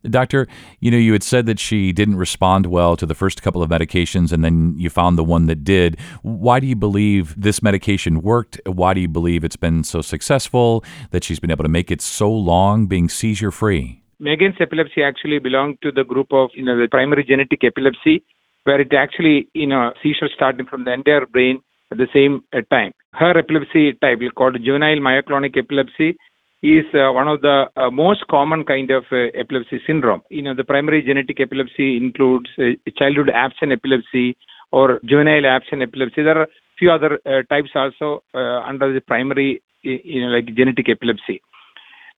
Doctor, 0.10 0.48
you 0.80 0.92
know, 0.92 0.98
you 0.98 1.14
had 1.14 1.24
said 1.24 1.46
that 1.46 1.60
she 1.60 1.92
didn't 1.92 2.18
respond 2.18 2.68
well 2.68 2.96
to 2.98 3.06
the 3.06 3.16
first 3.16 3.42
couple 3.42 3.62
of 3.64 3.70
medications 3.70 4.32
and 4.32 4.44
then 4.44 4.76
you 4.78 4.90
found 4.90 5.18
the 5.18 5.24
one 5.24 5.48
that 5.48 5.64
did. 5.64 5.98
Why 6.22 6.60
do 6.60 6.68
you 6.68 6.76
believe 6.76 7.34
this 7.40 7.62
medication 7.62 8.22
worked? 8.22 8.60
Why 8.66 8.94
do 8.94 9.02
you 9.02 9.08
believe 9.08 9.44
it's 9.44 9.56
been 9.56 9.84
so 9.84 10.02
successful 10.02 10.84
that 11.12 11.24
she's 11.24 11.40
been 11.40 11.52
able 11.52 11.64
to 11.64 11.70
make 11.70 11.92
it 11.92 12.02
so 12.02 12.32
long 12.32 12.88
being 12.88 13.10
seizure 13.10 13.52
free? 13.52 14.02
Megan's 14.20 14.56
epilepsy 14.60 15.04
actually 15.04 15.40
belonged 15.40 15.78
to 15.82 15.92
the 15.92 16.04
group 16.04 16.28
of, 16.32 16.50
you 16.54 16.64
know, 16.64 16.78
the 16.78 16.88
primary 16.88 17.24
genetic 17.24 17.64
epilepsy, 17.64 18.24
where 18.64 18.80
it 18.80 18.94
actually, 18.94 19.48
you 19.54 19.68
know, 19.68 19.92
seizures 20.02 20.32
starting 20.34 20.66
from 20.66 20.86
the 20.86 20.94
entire 20.94 21.26
brain 21.26 21.60
at 21.92 21.98
the 21.98 22.08
same 22.14 22.44
time. 22.70 22.94
Her 23.14 23.38
epilepsy 23.38 23.94
type, 23.94 24.20
is 24.22 24.32
called 24.36 24.58
juvenile 24.64 24.98
myoclonic 24.98 25.58
epilepsy, 25.58 26.18
is 26.66 26.86
uh, 26.94 27.12
one 27.12 27.28
of 27.28 27.42
the 27.42 27.66
uh, 27.76 27.90
most 27.92 28.26
common 28.28 28.64
kind 28.64 28.90
of 28.92 29.04
uh, 29.12 29.28
epilepsy 29.36 29.80
syndrome. 29.86 30.22
You 30.30 30.42
know, 30.42 30.56
the 30.56 30.64
primary 30.64 31.02
genetic 31.02 31.40
epilepsy 31.40 31.98
includes 31.98 32.50
uh, 32.58 32.78
childhood 32.98 33.30
absent 33.30 33.72
epilepsy 33.72 34.38
or 34.72 35.00
juvenile 35.06 35.46
absent 35.46 35.82
epilepsy. 35.82 36.24
There 36.24 36.38
are 36.38 36.48
few 36.80 36.92
other 36.92 37.20
uh, 37.26 37.44
types 37.50 37.70
also 37.76 38.24
uh, 38.34 38.62
under 38.62 38.94
the 38.94 39.02
primary, 39.02 39.62
you 39.84 40.22
know, 40.22 40.28
like 40.28 40.54
genetic 40.56 40.90
epilepsy. 40.90 41.42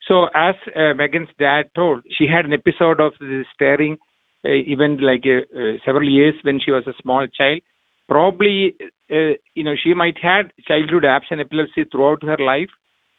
So, 0.07 0.27
as 0.33 0.55
Megan's 0.95 1.29
dad 1.37 1.69
told, 1.75 2.03
she 2.17 2.27
had 2.27 2.45
an 2.45 2.53
episode 2.53 3.01
of 3.01 3.11
staring 3.53 3.97
even 4.45 4.99
like 5.01 5.25
several 5.85 6.09
years 6.09 6.33
when 6.43 6.61
she 6.63 6.71
was 6.71 6.87
a 6.87 6.93
small 7.01 7.27
child. 7.27 7.59
Probably, 8.07 8.73
you 9.09 9.63
know, 9.65 9.73
she 9.75 9.93
might 9.93 10.17
had 10.17 10.53
childhood 10.65 11.03
absent 11.03 11.41
epilepsy 11.41 11.83
throughout 11.91 12.23
her 12.23 12.37
life 12.37 12.69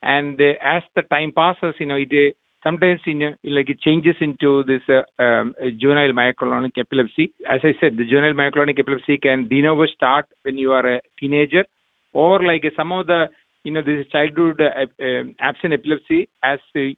and 0.03 0.41
uh, 0.41 0.55
as 0.63 0.83
the 0.95 1.03
time 1.03 1.33
passes, 1.33 1.75
you 1.79 1.87
know, 1.87 1.97
it 1.97 2.13
uh, 2.13 2.35
sometimes 2.63 3.01
in 3.07 3.37
like 3.45 3.71
it 3.71 3.81
changes 3.81 4.17
into 4.21 4.65
this 4.65 4.83
uh, 4.89 5.23
um, 5.23 5.55
juvenile 5.79 6.13
myoclonic 6.13 6.77
epilepsy. 6.77 7.33
As 7.49 7.61
I 7.63 7.75
said, 7.81 7.97
the 7.97 8.05
juvenile 8.05 8.35
myoclonic 8.35 8.79
epilepsy 8.79 9.19
can 9.19 9.49
de 9.49 9.63
novo 9.63 9.87
start 9.87 10.27
when 10.43 10.59
you 10.59 10.73
are 10.73 10.97
a 10.97 11.01
teenager, 11.19 11.65
or 12.13 12.43
like 12.43 12.65
some 12.77 12.93
of 12.93 13.07
the 13.07 13.27
you 13.65 13.73
know 13.73 13.83
this 13.83 14.07
childhood 14.09 14.61
uh, 14.61 14.87
uh, 15.03 15.25
absent 15.41 15.75
epilepsy 15.75 16.29
as 16.43 16.59
uh, 16.77 16.95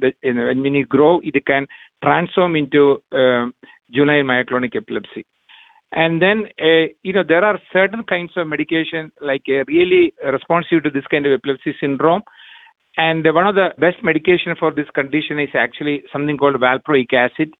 the, 0.00 0.12
you 0.22 0.34
know, 0.34 0.46
when 0.46 0.74
you 0.74 0.84
grow 0.84 1.20
it 1.22 1.44
can 1.46 1.66
transform 2.02 2.56
into 2.56 3.02
um, 3.12 3.54
juvenile 3.90 4.24
myoclonic 4.24 4.74
epilepsy 4.76 5.24
and 5.92 6.22
then, 6.22 6.46
uh, 6.58 6.88
you 7.02 7.12
know, 7.12 7.22
there 7.26 7.44
are 7.44 7.58
certain 7.70 8.02
kinds 8.04 8.32
of 8.36 8.46
medication 8.46 9.12
like 9.20 9.42
uh, 9.48 9.64
really 9.68 10.14
responsive 10.24 10.82
to 10.84 10.90
this 10.90 11.06
kind 11.10 11.26
of 11.26 11.32
epilepsy 11.32 11.74
syndrome. 11.78 12.22
And 12.96 13.24
one 13.34 13.46
of 13.46 13.54
the 13.54 13.68
best 13.78 14.02
medication 14.02 14.54
for 14.58 14.72
this 14.72 14.88
condition 14.94 15.38
is 15.38 15.50
actually 15.54 16.02
something 16.10 16.38
called 16.38 16.56
valproic 16.56 17.12
acid. 17.12 17.54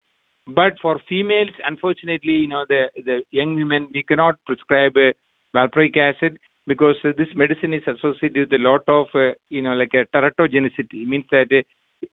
But 0.47 0.75
for 0.81 1.01
females, 1.09 1.51
unfortunately, 1.65 2.33
you 2.33 2.49
know, 2.49 2.65
the, 2.67 2.87
the 2.97 3.23
young 3.31 3.55
women, 3.55 3.89
we 3.93 4.03
cannot 4.03 4.37
prescribe 4.47 4.97
uh, 4.97 5.12
valproic 5.55 5.97
acid 5.97 6.39
because 6.67 6.97
uh, 7.05 7.12
this 7.17 7.29
medicine 7.35 7.75
is 7.75 7.83
associated 7.87 8.51
with 8.51 8.61
a 8.61 8.62
lot 8.62 8.83
of, 8.89 9.07
uh, 9.15 9.35
you 9.51 9.61
know, 9.61 9.75
like 9.75 9.93
a 9.93 10.07
teratogenicity. 10.17 11.03
It 11.03 11.09
means 11.09 11.27
that 11.31 11.49
uh, 11.53 11.62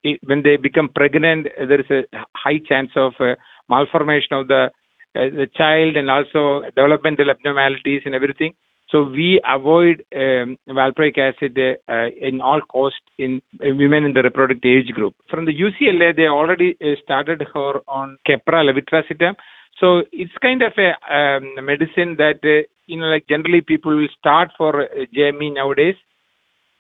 it, 0.03 0.19
when 0.25 0.43
they 0.43 0.57
become 0.57 0.89
pregnant, 0.93 1.47
there 1.57 1.79
is 1.79 1.89
a 1.89 2.03
high 2.35 2.59
chance 2.67 2.91
of 2.95 3.13
uh, 3.19 3.35
malformation 3.69 4.33
of 4.33 4.47
the 4.47 4.65
uh, 4.65 4.69
the 5.13 5.47
child 5.55 5.95
and 5.95 6.09
also 6.09 6.61
developmental 6.75 7.29
abnormalities 7.29 8.01
and 8.05 8.15
everything. 8.15 8.53
So 8.89 9.03
we 9.03 9.39
avoid 9.47 10.03
um, 10.15 10.57
valproic 10.67 11.17
acid 11.17 11.57
uh, 11.87 12.07
in 12.19 12.41
all 12.41 12.61
cost 12.61 13.01
in 13.19 13.41
uh, 13.61 13.75
women 13.75 14.03
in 14.03 14.13
the 14.13 14.23
reproductive 14.23 14.69
age 14.69 14.93
group. 14.93 15.15
From 15.29 15.45
the 15.45 15.53
UCLA, 15.53 16.15
they 16.15 16.27
already 16.27 16.75
uh, 16.81 16.95
started 17.03 17.45
her 17.53 17.81
on 17.87 18.17
Keppra 18.27 18.65
levetiracetam. 18.65 19.35
So 19.79 20.01
it's 20.11 20.33
kind 20.41 20.63
of 20.63 20.73
a 20.77 21.13
um, 21.13 21.63
medicine 21.63 22.15
that 22.17 22.39
uh, 22.43 22.67
you 22.87 22.99
know, 22.99 23.05
like 23.05 23.27
generally 23.27 23.61
people 23.61 23.95
will 23.95 24.07
start 24.17 24.49
for 24.57 24.83
uh, 24.83 24.87
JME 25.15 25.53
nowadays, 25.53 25.95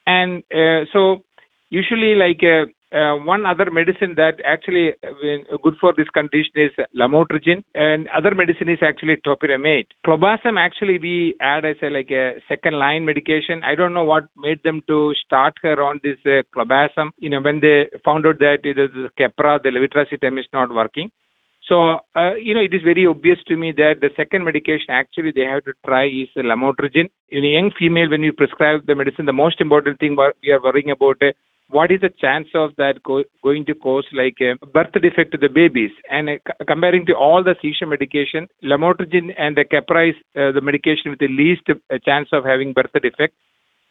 and 0.07 0.43
uh, 0.51 0.85
so 0.91 1.23
usually 1.69 2.15
like 2.15 2.41
uh, 2.91 3.15
one 3.15 3.45
other 3.45 3.69
medicine 3.69 4.15
that 4.15 4.39
actually 4.43 4.93
uh, 5.03 5.57
good 5.63 5.75
for 5.79 5.93
this 5.95 6.09
condition 6.09 6.51
is 6.55 6.71
lamotrigine, 6.97 7.63
and 7.75 8.07
other 8.09 8.33
medicine 8.33 8.69
is 8.69 8.79
actually 8.81 9.17
topiramate. 9.17 9.87
Clobazam 10.05 10.59
actually 10.59 10.97
we 10.97 11.35
add 11.39 11.65
as 11.65 11.75
a 11.83 11.89
like 11.89 12.11
a 12.11 12.33
second 12.47 12.79
line 12.79 13.05
medication. 13.05 13.61
I 13.63 13.75
don't 13.75 13.93
know 13.93 14.03
what 14.03 14.25
made 14.35 14.63
them 14.63 14.81
to 14.87 15.13
start 15.25 15.53
her 15.61 15.81
on 15.83 15.99
this 16.03 16.17
uh, 16.25 16.41
clobazam. 16.55 17.11
You 17.17 17.29
know 17.29 17.41
when 17.41 17.59
they 17.59 17.89
found 18.03 18.25
out 18.25 18.39
that 18.39 18.59
it 18.63 18.77
is 18.79 18.89
Keppra, 19.19 19.61
the 19.61 19.69
levetiracetam 19.69 20.39
is 20.39 20.47
not 20.51 20.73
working. 20.73 21.11
So, 21.69 21.99
uh, 22.15 22.33
you 22.33 22.55
know, 22.55 22.61
it 22.61 22.73
is 22.73 22.81
very 22.81 23.05
obvious 23.05 23.37
to 23.47 23.55
me 23.55 23.71
that 23.73 24.01
the 24.01 24.09
second 24.17 24.43
medication 24.43 24.87
actually 24.89 25.31
they 25.35 25.45
have 25.45 25.65
to 25.65 25.73
try 25.85 26.07
is 26.07 26.29
lamotrigine. 26.35 27.09
In 27.29 27.45
a 27.45 27.47
young 27.47 27.71
female, 27.77 28.09
when 28.09 28.23
you 28.23 28.33
prescribe 28.33 28.87
the 28.87 28.95
medicine, 28.95 29.27
the 29.27 29.33
most 29.33 29.61
important 29.61 29.99
thing 29.99 30.17
we 30.41 30.49
are 30.49 30.63
worrying 30.63 30.89
about 30.89 31.21
uh, 31.21 31.31
what 31.69 31.91
is 31.91 32.01
the 32.01 32.09
chance 32.09 32.47
of 32.55 32.71
that 32.77 33.03
go, 33.03 33.23
going 33.43 33.65
to 33.65 33.75
cause 33.75 34.05
like 34.13 34.37
a 34.41 34.63
birth 34.65 34.91
defect 35.01 35.31
to 35.31 35.37
the 35.37 35.49
babies? 35.49 35.91
And 36.09 36.29
uh, 36.29 36.33
c- 36.47 36.65
comparing 36.67 37.05
to 37.07 37.13
all 37.13 37.43
the 37.43 37.55
seizure 37.61 37.85
medication, 37.85 38.47
lamotrigine 38.63 39.33
and 39.37 39.55
the 39.55 39.61
is 39.61 40.15
uh, 40.35 40.51
the 40.51 40.61
medication 40.61 41.11
with 41.11 41.19
the 41.19 41.27
least 41.27 41.63
uh, 41.69 41.97
chance 42.03 42.29
of 42.33 42.43
having 42.43 42.73
birth 42.73 42.91
defect. 43.01 43.35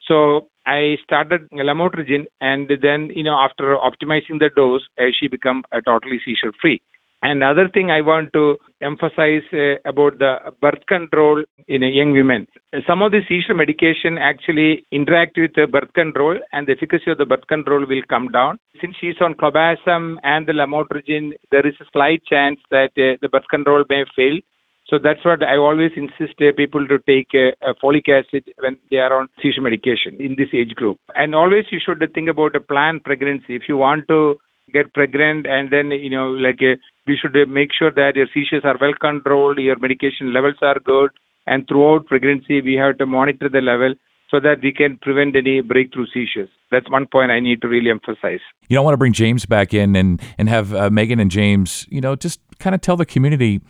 So 0.07 0.49
I 0.67 0.97
started 1.05 1.49
lamotrigine, 1.53 2.27
and 2.41 2.71
then 2.83 3.11
you 3.15 3.23
know 3.23 3.35
after 3.39 3.77
optimizing 3.77 4.39
the 4.39 4.51
dose, 4.55 4.83
uh, 4.99 5.05
she 5.19 5.29
become 5.29 5.65
uh, 5.73 5.81
totally 5.81 6.19
seizure 6.25 6.53
free. 6.61 6.81
And 7.23 7.43
other 7.43 7.69
thing 7.69 7.91
I 7.91 8.01
want 8.01 8.33
to 8.35 8.57
emphasize 8.81 9.43
uh, 9.53 9.75
about 9.85 10.19
the 10.19 10.37
birth 10.61 10.87
control 10.87 11.43
in 11.67 11.83
young 11.83 12.13
women. 12.13 12.47
Some 12.87 13.03
of 13.03 13.11
the 13.11 13.21
seizure 13.29 13.55
medication 13.55 14.19
actually 14.19 14.87
interact 14.93 15.37
with 15.37 15.51
the 15.57 15.67
birth 15.67 15.93
control 15.95 16.39
and 16.53 16.67
the 16.67 16.73
efficacy 16.73 17.11
of 17.11 17.19
the 17.19 17.27
birth 17.27 17.47
control 17.49 17.85
will 17.87 18.03
come 18.09 18.29
down. 18.29 18.59
Since 18.81 18.97
she's 19.01 19.21
on 19.21 19.35
clobazam 19.35 20.17
and 20.23 20.47
the 20.47 20.53
lamotrigine, 20.53 21.33
there 21.51 21.67
is 21.67 21.75
a 21.81 21.87
slight 21.93 22.23
chance 22.25 22.61
that 22.71 22.93
uh, 22.97 23.19
the 23.21 23.29
birth 23.29 23.49
control 23.51 23.85
may 23.89 24.05
fail. 24.15 24.39
So 24.87 24.99
that's 25.03 25.23
what 25.25 25.43
I 25.43 25.57
always 25.57 25.91
insist 25.97 26.41
uh, 26.41 26.53
people 26.57 26.87
to 26.87 26.99
take 27.01 27.29
uh, 27.35 27.75
folic 27.83 28.09
acid 28.09 28.45
when 28.61 28.79
they 28.91 28.99
are 28.99 29.21
on 29.21 29.29
seizure 29.43 29.61
medication 29.61 30.17
in 30.21 30.37
this 30.39 30.49
age 30.55 30.75
group. 30.77 30.99
And 31.15 31.35
always 31.35 31.65
you 31.71 31.81
should 31.85 32.03
think 32.15 32.29
about 32.31 32.57
a 32.57 32.61
planned 32.61 33.05
pregnancy. 33.05 33.57
If 33.57 33.63
you 33.69 33.77
want 33.77 34.09
to 34.09 34.39
get 34.73 34.93
pregnant 34.95 35.47
and 35.47 35.71
then 35.71 35.91
you 35.91 36.11
know 36.11 36.29
like 36.31 36.61
uh, 36.63 36.77
we 37.09 37.17
should 37.21 37.37
uh, 37.37 37.47
make 37.61 37.71
sure 37.79 37.91
that 37.91 38.17
your 38.17 38.29
seizures 38.35 38.65
are 38.65 38.79
well 38.81 38.99
controlled 39.01 39.59
your 39.59 39.79
medication 39.79 40.33
levels 40.33 40.63
are 40.63 40.81
good 40.93 41.11
and 41.47 41.67
throughout 41.69 42.07
pregnancy 42.07 42.61
we 42.61 42.75
have 42.75 42.99
to 42.99 43.07
monitor 43.07 43.49
the 43.49 43.65
level 43.73 43.95
so 44.31 44.41
that 44.41 44.61
we 44.63 44.73
can 44.73 44.99
prevent 44.99 45.37
any 45.37 45.61
breakthrough 45.61 46.07
seizures. 46.13 46.51
That's 46.71 46.91
one 46.91 47.07
point 47.07 47.31
I 47.31 47.41
need 47.41 47.63
to 47.63 47.69
really 47.69 47.91
emphasize. 47.91 48.41
You 48.69 48.75
don't 48.75 48.85
want 48.85 48.93
to 48.93 48.99
bring 48.99 49.13
James 49.13 49.47
back 49.47 49.73
in 49.73 49.97
and 49.97 50.21
and 50.37 50.49
have 50.49 50.75
uh, 50.75 50.91
Megan 50.91 51.19
and 51.19 51.31
James, 51.31 51.87
you 51.89 52.01
know, 52.01 52.15
just 52.15 52.41
kind 52.59 52.75
of 52.75 52.81
tell 52.81 52.97
the 52.97 53.07
community 53.07 53.61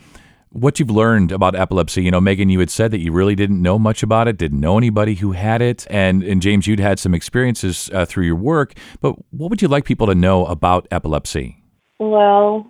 what 0.51 0.81
you've 0.81 0.91
learned 0.91 1.31
about 1.31 1.55
epilepsy. 1.55 2.03
You 2.03 2.11
know, 2.11 2.21
Megan, 2.21 2.49
you 2.49 2.59
had 2.59 2.71
said 2.71 2.91
that 2.91 2.99
you 2.99 3.13
really 3.13 3.35
didn't 3.35 3.61
know 3.61 3.79
much 3.79 4.03
about 4.03 4.29
it, 4.29 4.37
didn't 4.37 4.61
know 4.61 4.79
anybody 4.79 5.15
who 5.15 5.33
had 5.33 5.63
it, 5.63 5.87
and 5.91 6.23
and 6.23 6.43
James, 6.43 6.67
you'd 6.67 6.81
had 6.81 6.99
some 6.99 7.15
experiences 7.15 7.91
uh, 7.93 8.05
through 8.05 8.27
your 8.27 8.37
work. 8.37 8.75
But 9.01 9.15
what 9.31 9.51
would 9.51 9.63
you 9.63 9.69
like 9.69 9.85
people 9.85 10.07
to 10.09 10.15
know 10.15 10.47
about 10.47 10.89
epilepsy? 10.91 11.63
Well, 12.01 12.67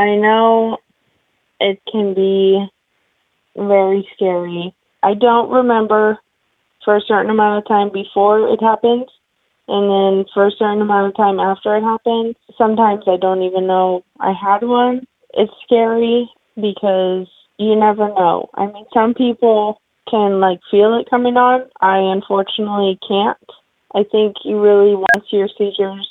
I 0.00 0.16
know 0.16 0.78
it 1.60 1.78
can 1.92 2.14
be 2.14 2.66
very 3.54 4.08
scary. 4.14 4.74
I 5.02 5.12
don't 5.12 5.50
remember 5.50 6.18
for 6.82 6.96
a 6.96 7.02
certain 7.02 7.30
amount 7.30 7.58
of 7.58 7.68
time 7.68 7.90
before 7.92 8.48
it 8.48 8.62
happened, 8.62 9.04
and 9.68 9.90
then 9.90 10.24
for 10.32 10.46
a 10.46 10.52
certain 10.52 10.80
amount 10.80 11.08
of 11.08 11.16
time 11.16 11.38
after 11.38 11.76
it 11.76 11.82
happened. 11.82 12.34
Sometimes 12.56 13.04
I 13.06 13.18
don't 13.18 13.42
even 13.42 13.66
know 13.66 14.02
I 14.18 14.32
had 14.32 14.62
one. 14.62 15.06
It's 15.34 15.52
scary 15.64 16.30
because 16.54 17.28
you 17.58 17.76
never 17.76 18.08
know. 18.08 18.48
I 18.54 18.68
mean, 18.68 18.86
some 18.94 19.12
people 19.12 19.82
can 20.10 20.40
like 20.40 20.60
feel 20.70 20.98
it 20.98 21.10
coming 21.10 21.36
on. 21.36 21.68
I 21.82 21.98
unfortunately 21.98 22.98
can't. 23.06 23.36
I 23.94 24.04
think 24.10 24.36
you 24.46 24.62
really, 24.62 24.94
once 24.94 25.26
your 25.28 25.48
seizures 25.58 26.08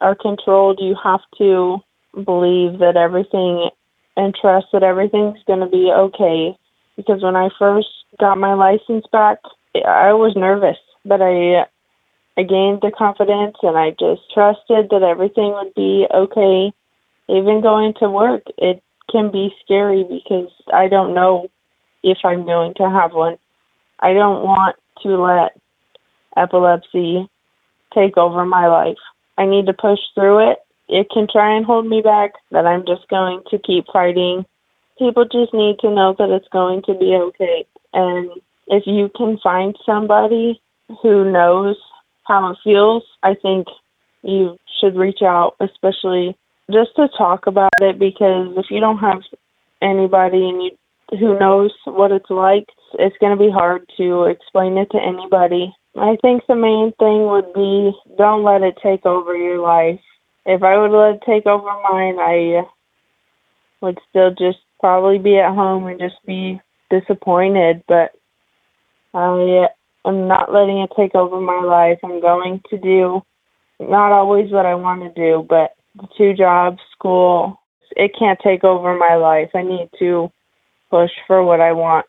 are 0.00 0.14
controlled, 0.14 0.78
you 0.80 0.94
have 1.02 1.22
to 1.38 1.78
believe 2.14 2.78
that 2.78 2.96
everything 2.96 3.70
and 4.16 4.34
trust 4.34 4.66
that 4.72 4.82
everything's 4.82 5.42
going 5.46 5.60
to 5.60 5.66
be 5.66 5.90
okay. 5.90 6.56
Because 6.96 7.22
when 7.22 7.36
I 7.36 7.48
first 7.58 7.88
got 8.20 8.38
my 8.38 8.54
license 8.54 9.06
back, 9.10 9.38
I 9.74 10.12
was 10.12 10.34
nervous, 10.36 10.76
but 11.04 11.22
I 11.22 11.66
I 12.36 12.42
gained 12.42 12.80
the 12.80 12.92
confidence 12.96 13.56
and 13.62 13.76
I 13.76 13.90
just 13.90 14.22
trusted 14.32 14.88
that 14.90 15.02
everything 15.02 15.52
would 15.52 15.74
be 15.74 16.06
okay. 16.12 16.72
Even 17.28 17.62
going 17.62 17.94
to 18.00 18.08
work, 18.08 18.42
it 18.58 18.82
can 19.10 19.30
be 19.30 19.50
scary 19.64 20.04
because 20.04 20.50
I 20.72 20.88
don't 20.88 21.14
know 21.14 21.48
if 22.02 22.18
I'm 22.24 22.44
going 22.44 22.74
to 22.74 22.88
have 22.88 23.12
one. 23.12 23.36
I 24.00 24.12
don't 24.12 24.42
want 24.42 24.76
to 25.02 25.08
let 25.22 25.52
epilepsy 26.36 27.28
take 27.94 28.16
over 28.16 28.44
my 28.44 28.66
life. 28.66 28.98
I 29.38 29.46
need 29.46 29.66
to 29.66 29.72
push 29.72 30.00
through 30.14 30.50
it. 30.52 30.58
It 30.92 31.08
can 31.10 31.26
try 31.30 31.56
and 31.56 31.64
hold 31.64 31.86
me 31.86 32.02
back, 32.02 32.32
that 32.50 32.66
I'm 32.66 32.84
just 32.86 33.08
going 33.08 33.42
to 33.50 33.58
keep 33.58 33.86
fighting. 33.92 34.44
People 34.98 35.24
just 35.24 35.54
need 35.54 35.78
to 35.80 35.90
know 35.90 36.14
that 36.18 36.28
it's 36.28 36.48
going 36.52 36.82
to 36.86 36.94
be 36.94 37.14
okay. 37.14 37.64
And 37.94 38.30
if 38.66 38.84
you 38.86 39.10
can 39.16 39.38
find 39.42 39.74
somebody 39.86 40.60
who 41.02 41.32
knows 41.32 41.76
how 42.24 42.52
it 42.52 42.58
feels, 42.62 43.02
I 43.22 43.34
think 43.40 43.66
you 44.22 44.58
should 44.80 44.96
reach 44.96 45.22
out, 45.22 45.56
especially 45.60 46.36
just 46.70 46.94
to 46.96 47.08
talk 47.16 47.46
about 47.46 47.72
it 47.80 47.98
because 47.98 48.52
if 48.56 48.66
you 48.70 48.80
don't 48.80 48.98
have 48.98 49.22
anybody 49.80 50.48
and 50.48 50.62
you 50.62 50.70
who 51.18 51.38
knows 51.38 51.72
what 51.84 52.10
it's 52.10 52.30
like, 52.30 52.64
it's 52.94 53.16
going 53.20 53.36
to 53.36 53.44
be 53.44 53.50
hard 53.50 53.82
to 53.98 54.24
explain 54.24 54.78
it 54.78 54.90
to 54.92 54.98
anybody. 54.98 55.74
I 55.94 56.16
think 56.22 56.42
the 56.48 56.54
main 56.54 56.92
thing 56.98 57.26
would 57.28 57.52
be 57.52 57.92
don't 58.16 58.44
let 58.44 58.62
it 58.62 58.78
take 58.82 59.04
over 59.04 59.36
your 59.36 59.58
life. 59.58 60.00
If 60.44 60.62
I 60.62 60.76
would 60.78 60.90
let 60.90 61.16
it 61.16 61.22
take 61.26 61.46
over 61.46 61.70
mine, 61.90 62.18
I 62.18 62.62
would 63.80 63.98
still 64.08 64.30
just 64.30 64.58
probably 64.80 65.18
be 65.18 65.38
at 65.38 65.54
home 65.54 65.86
and 65.86 66.00
just 66.00 66.16
be 66.26 66.60
disappointed, 66.90 67.84
but 67.86 68.12
I 69.14 69.68
am 70.04 70.28
not 70.28 70.52
letting 70.52 70.80
it 70.80 70.90
take 70.96 71.14
over 71.14 71.40
my 71.40 71.60
life. 71.62 71.98
I'm 72.02 72.20
going 72.20 72.60
to 72.70 72.78
do 72.78 73.22
not 73.78 74.12
always 74.12 74.50
what 74.50 74.66
I 74.66 74.74
want 74.74 75.02
to 75.02 75.20
do, 75.20 75.46
but 75.48 75.72
two 76.16 76.34
jobs, 76.34 76.78
school, 76.92 77.60
it 77.96 78.12
can't 78.18 78.38
take 78.42 78.64
over 78.64 78.96
my 78.96 79.16
life. 79.16 79.50
I 79.54 79.62
need 79.62 79.90
to 79.98 80.30
push 80.90 81.10
for 81.26 81.42
what 81.44 81.60
I 81.60 81.72
want. 81.72 82.06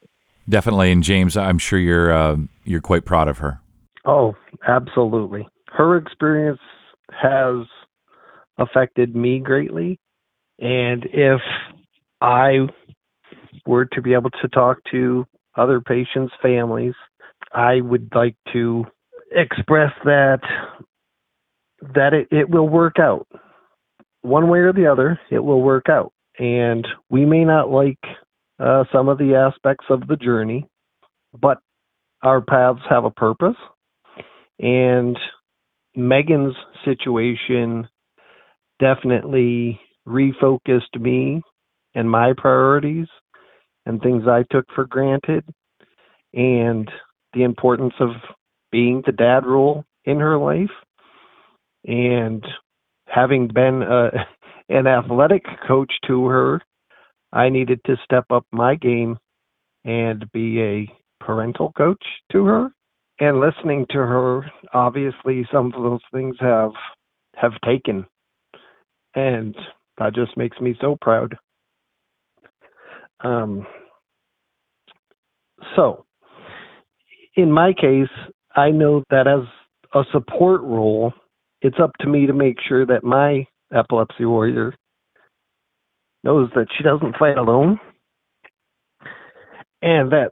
Definitely, 0.47 0.91
and 0.91 1.03
James, 1.03 1.37
I'm 1.37 1.57
sure 1.57 1.79
you're 1.79 2.11
uh, 2.11 2.37
you're 2.65 2.81
quite 2.81 3.05
proud 3.05 3.27
of 3.27 3.37
her. 3.37 3.59
Oh, 4.05 4.35
absolutely. 4.67 5.47
Her 5.67 5.97
experience 5.97 6.59
has 7.11 7.65
affected 8.57 9.15
me 9.15 9.39
greatly, 9.39 9.99
and 10.59 11.05
if 11.11 11.41
I 12.21 12.67
were 13.65 13.85
to 13.85 14.01
be 14.01 14.13
able 14.13 14.29
to 14.29 14.47
talk 14.49 14.77
to 14.91 15.25
other 15.55 15.81
patients' 15.81 16.33
families, 16.41 16.93
I 17.53 17.81
would 17.81 18.09
like 18.15 18.35
to 18.53 18.85
express 19.31 19.91
that 20.05 20.39
that 21.95 22.13
it, 22.13 22.27
it 22.31 22.49
will 22.49 22.69
work 22.69 22.97
out. 22.99 23.27
One 24.21 24.47
way 24.47 24.59
or 24.59 24.71
the 24.71 24.87
other, 24.87 25.19
it 25.29 25.39
will 25.39 25.61
work 25.61 25.89
out. 25.89 26.13
And 26.39 26.87
we 27.09 27.25
may 27.25 27.43
not 27.43 27.69
like 27.69 27.99
uh, 28.59 28.85
some 28.91 29.09
of 29.09 29.17
the 29.17 29.35
aspects 29.35 29.85
of 29.89 30.07
the 30.07 30.15
journey, 30.15 30.65
but 31.39 31.57
our 32.21 32.39
paths 32.39 32.79
have 32.89 33.03
a 33.03 33.11
purpose. 33.11 33.57
And 34.59 35.17
Megan's 35.95 36.55
situation 36.85 37.87
definitely 38.83 39.79
refocused 40.05 40.99
me 40.99 41.41
and 41.95 42.09
my 42.11 42.33
priorities 42.35 43.07
and 43.85 44.01
things 44.01 44.23
I 44.27 44.43
took 44.51 44.65
for 44.75 44.85
granted 44.85 45.45
and 46.33 46.91
the 47.33 47.43
importance 47.43 47.93
of 48.01 48.09
being 48.73 49.01
the 49.05 49.13
dad 49.13 49.45
role 49.45 49.85
in 50.03 50.19
her 50.19 50.37
life 50.37 50.75
and 51.85 52.43
having 53.07 53.47
been 53.47 53.83
uh, 53.83 54.09
a, 54.13 54.25
an 54.77 54.85
athletic 54.85 55.45
coach 55.65 55.91
to 56.07 56.25
her 56.25 56.61
I 57.31 57.49
needed 57.49 57.79
to 57.85 57.95
step 58.03 58.25
up 58.31 58.45
my 58.51 58.75
game 58.75 59.17
and 59.85 60.29
be 60.33 60.61
a 60.61 60.93
parental 61.23 61.71
coach 61.71 62.03
to 62.33 62.45
her. 62.45 62.69
And 63.21 63.39
listening 63.39 63.85
to 63.91 63.99
her 63.99 64.51
obviously 64.73 65.47
some 65.53 65.67
of 65.67 65.81
those 65.81 66.01
things 66.11 66.35
have 66.41 66.71
have 67.35 67.53
taken 67.65 68.05
and 69.15 69.55
that 69.97 70.15
just 70.15 70.35
makes 70.37 70.59
me 70.59 70.75
so 70.81 70.97
proud. 71.01 71.37
Um 73.23 73.65
so 75.75 76.05
in 77.35 77.51
my 77.51 77.73
case 77.73 78.09
i 78.55 78.69
know 78.69 79.03
that 79.09 79.27
as 79.27 79.47
a 79.93 80.03
support 80.11 80.61
role 80.61 81.13
it's 81.61 81.77
up 81.81 81.91
to 81.99 82.07
me 82.07 82.27
to 82.27 82.33
make 82.33 82.57
sure 82.67 82.85
that 82.85 83.03
my 83.03 83.45
epilepsy 83.73 84.25
warrior 84.25 84.73
knows 86.23 86.49
that 86.55 86.67
she 86.77 86.83
doesn't 86.83 87.17
fight 87.17 87.37
alone 87.37 87.79
and 89.81 90.11
that 90.11 90.31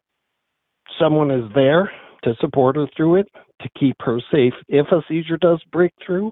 someone 1.00 1.32
is 1.32 1.50
there 1.56 1.92
to 2.24 2.34
support 2.40 2.76
her 2.76 2.88
through 2.96 3.16
it, 3.16 3.28
to 3.62 3.70
keep 3.80 3.96
her 4.02 4.20
safe 4.32 4.54
if 4.68 4.88
a 4.92 5.02
seizure 5.08 5.38
does 5.38 5.62
break 5.72 5.92
through, 6.06 6.32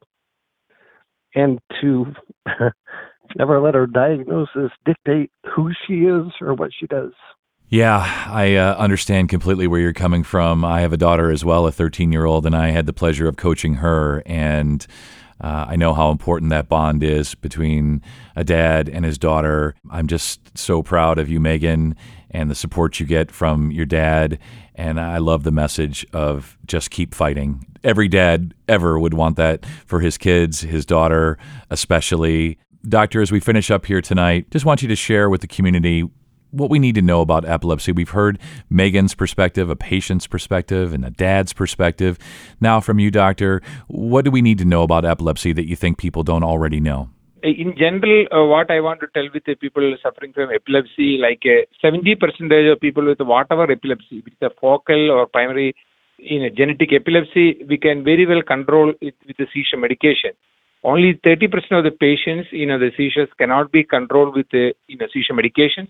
and 1.36 1.60
to 1.82 2.06
never 3.38 3.60
let 3.62 3.76
her 3.76 3.88
diagnosis 3.88 4.72
dictate 4.86 5.32
who 5.56 5.72
she 5.86 6.06
is 6.06 6.32
or 6.42 6.54
what 6.54 6.72
she 6.78 6.88
does. 6.88 7.12
Yeah, 7.72 8.00
I 8.28 8.56
uh, 8.56 8.76
understand 8.78 9.30
completely 9.30 9.68
where 9.68 9.80
you're 9.80 9.94
coming 9.94 10.24
from. 10.24 10.66
I 10.66 10.82
have 10.82 10.92
a 10.92 10.98
daughter 10.98 11.32
as 11.32 11.46
well, 11.46 11.68
a 11.68 11.72
13 11.72 12.12
year 12.12 12.26
old, 12.26 12.48
and 12.48 12.56
I 12.56 12.70
had 12.70 12.88
the 12.88 12.94
pleasure 12.94 13.28
of 13.28 13.38
coaching 13.38 13.76
her. 13.76 14.24
And 14.26 14.86
uh, 15.42 15.66
I 15.70 15.76
know 15.76 15.94
how 15.94 16.12
important 16.12 16.50
that 16.50 16.68
bond 16.68 17.04
is 17.04 17.36
between 17.36 18.02
a 18.36 18.44
dad 18.44 18.90
and 18.90 19.06
his 19.06 19.18
daughter. 19.18 19.76
I'm 19.90 20.08
just 20.08 20.58
so 20.58 20.84
proud 20.84 21.18
of 21.18 21.30
you, 21.30 21.40
Megan, 21.40 21.96
and 22.32 22.50
the 22.50 22.56
support 22.56 23.00
you 23.00 23.06
get 23.06 23.32
from 23.32 23.72
your 23.72 23.86
dad. 23.86 24.40
And 24.76 25.00
I 25.00 25.18
love 25.18 25.44
the 25.44 25.52
message 25.52 26.06
of 26.14 26.58
just 26.66 26.92
keep 26.92 27.14
fighting. 27.14 27.66
Every 27.84 28.08
dad 28.08 28.54
ever 28.68 29.00
would 29.00 29.14
want 29.14 29.38
that 29.38 29.66
for 29.86 30.00
his 30.00 30.18
kids, 30.18 30.62
his 30.62 30.86
daughter, 30.86 31.38
especially. 31.70 32.58
Doctor, 32.88 33.22
as 33.22 33.30
we 33.30 33.42
finish 33.42 33.70
up 33.70 33.86
here 33.86 34.02
tonight, 34.02 34.50
just 34.52 34.64
want 34.64 34.82
you 34.82 34.88
to 34.88 34.96
share 34.96 35.30
with 35.30 35.42
the 35.42 35.48
community 35.48 36.10
what 36.52 36.70
we 36.70 36.80
need 36.80 36.96
to 36.96 37.02
know 37.02 37.22
about 37.22 37.46
epilepsy. 37.46 37.92
We've 37.92 38.10
heard 38.10 38.40
Megan's 38.70 39.16
perspective, 39.16 39.70
a 39.70 39.76
patient's 39.76 40.28
perspective, 40.28 40.94
and 40.94 41.06
a 41.06 41.10
dad's 41.10 41.54
perspective. 41.54 42.18
Now, 42.60 42.80
from 42.80 43.00
you, 43.00 43.12
doctor, 43.12 43.62
what 43.88 44.26
do 44.26 44.32
we 44.32 44.42
need 44.42 44.58
to 44.60 44.66
know 44.66 44.84
about 44.84 45.06
epilepsy 45.06 45.54
that 45.54 45.68
you 45.68 45.76
think 45.76 45.98
people 45.98 46.24
don't 46.24 46.44
already 46.44 46.80
know? 46.80 47.10
In 47.42 47.74
general, 47.78 48.26
uh, 48.34 48.46
what 48.46 48.70
I 48.70 48.82
want 48.82 49.00
to 49.00 49.08
tell 49.14 49.28
with 49.34 49.46
the 49.46 49.56
people 49.56 49.96
suffering 50.04 50.34
from 50.34 50.50
epilepsy, 50.54 51.18
like 51.22 51.44
uh, 51.46 51.64
70% 51.82 52.72
of 52.72 52.80
people 52.82 53.06
with 53.06 53.22
whatever 53.22 53.72
epilepsy, 53.72 54.22
with 54.26 54.34
the 54.42 54.50
focal 54.60 55.10
or 55.12 55.26
primary 55.26 55.74
in 56.20 56.44
a 56.44 56.50
genetic 56.50 56.92
epilepsy, 56.92 57.64
we 57.70 57.78
can 57.78 58.04
very 58.04 58.26
well 58.26 58.42
control 58.42 58.94
it 59.00 59.16
with 59.26 59.38
the 59.38 59.48
seizure 59.54 59.78
medication. 59.78 60.32
Only 60.84 61.14
30% 61.26 61.46
of 61.72 61.86
the 61.86 61.92
patients, 61.92 62.50
you 62.52 62.66
know, 62.66 62.78
the 62.78 62.92
seizures 62.98 63.30
cannot 63.38 63.72
be 63.72 63.86
controlled 63.86 64.36
with 64.36 64.48
the, 64.52 64.74
you 64.88 64.98
know, 64.98 65.08
seizure 65.14 65.34
medications 65.34 65.88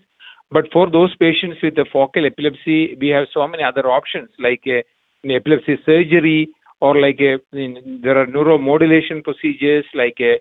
but 0.50 0.66
for 0.72 0.90
those 0.90 1.14
patients 1.16 1.58
with 1.62 1.76
the 1.76 1.86
focal 1.92 2.26
epilepsy, 2.26 2.96
we 3.00 3.08
have 3.08 3.26
so 3.32 3.46
many 3.46 3.62
other 3.62 3.86
options 3.90 4.30
like 4.38 4.64
uh, 4.66 4.82
epilepsy 5.28 5.78
surgery 5.86 6.48
or 6.80 7.00
like 7.00 7.20
a, 7.20 7.38
in, 7.56 8.00
there 8.02 8.18
are 8.18 8.26
neuromodulation 8.26 9.22
procedures 9.22 9.84
like 9.94 10.18
a, 10.20 10.40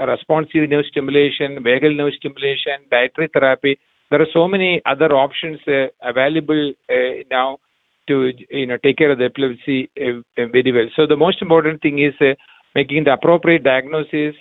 a 0.00 0.06
responsive 0.06 0.68
nerve 0.68 0.86
stimulation, 0.90 1.58
vagal 1.62 1.96
nerve 1.96 2.14
stimulation, 2.16 2.78
dietary 2.90 3.28
therapy. 3.32 3.78
There 4.10 4.20
are 4.20 4.32
so 4.32 4.48
many 4.48 4.80
other 4.86 5.12
options 5.14 5.60
uh, 5.68 5.86
available 6.02 6.72
uh, 6.88 7.24
now 7.30 7.58
to 8.08 8.32
you 8.50 8.66
know 8.66 8.78
take 8.82 8.96
care 8.96 9.12
of 9.12 9.18
the 9.18 9.26
epilepsy 9.26 9.90
uh, 10.00 10.22
very 10.36 10.72
well. 10.72 10.88
So 10.96 11.06
the 11.06 11.16
most 11.16 11.42
important 11.42 11.82
thing 11.82 11.98
is 11.98 12.14
uh, 12.20 12.34
making 12.74 13.04
the 13.04 13.12
appropriate 13.12 13.62
diagnosis 13.62 14.34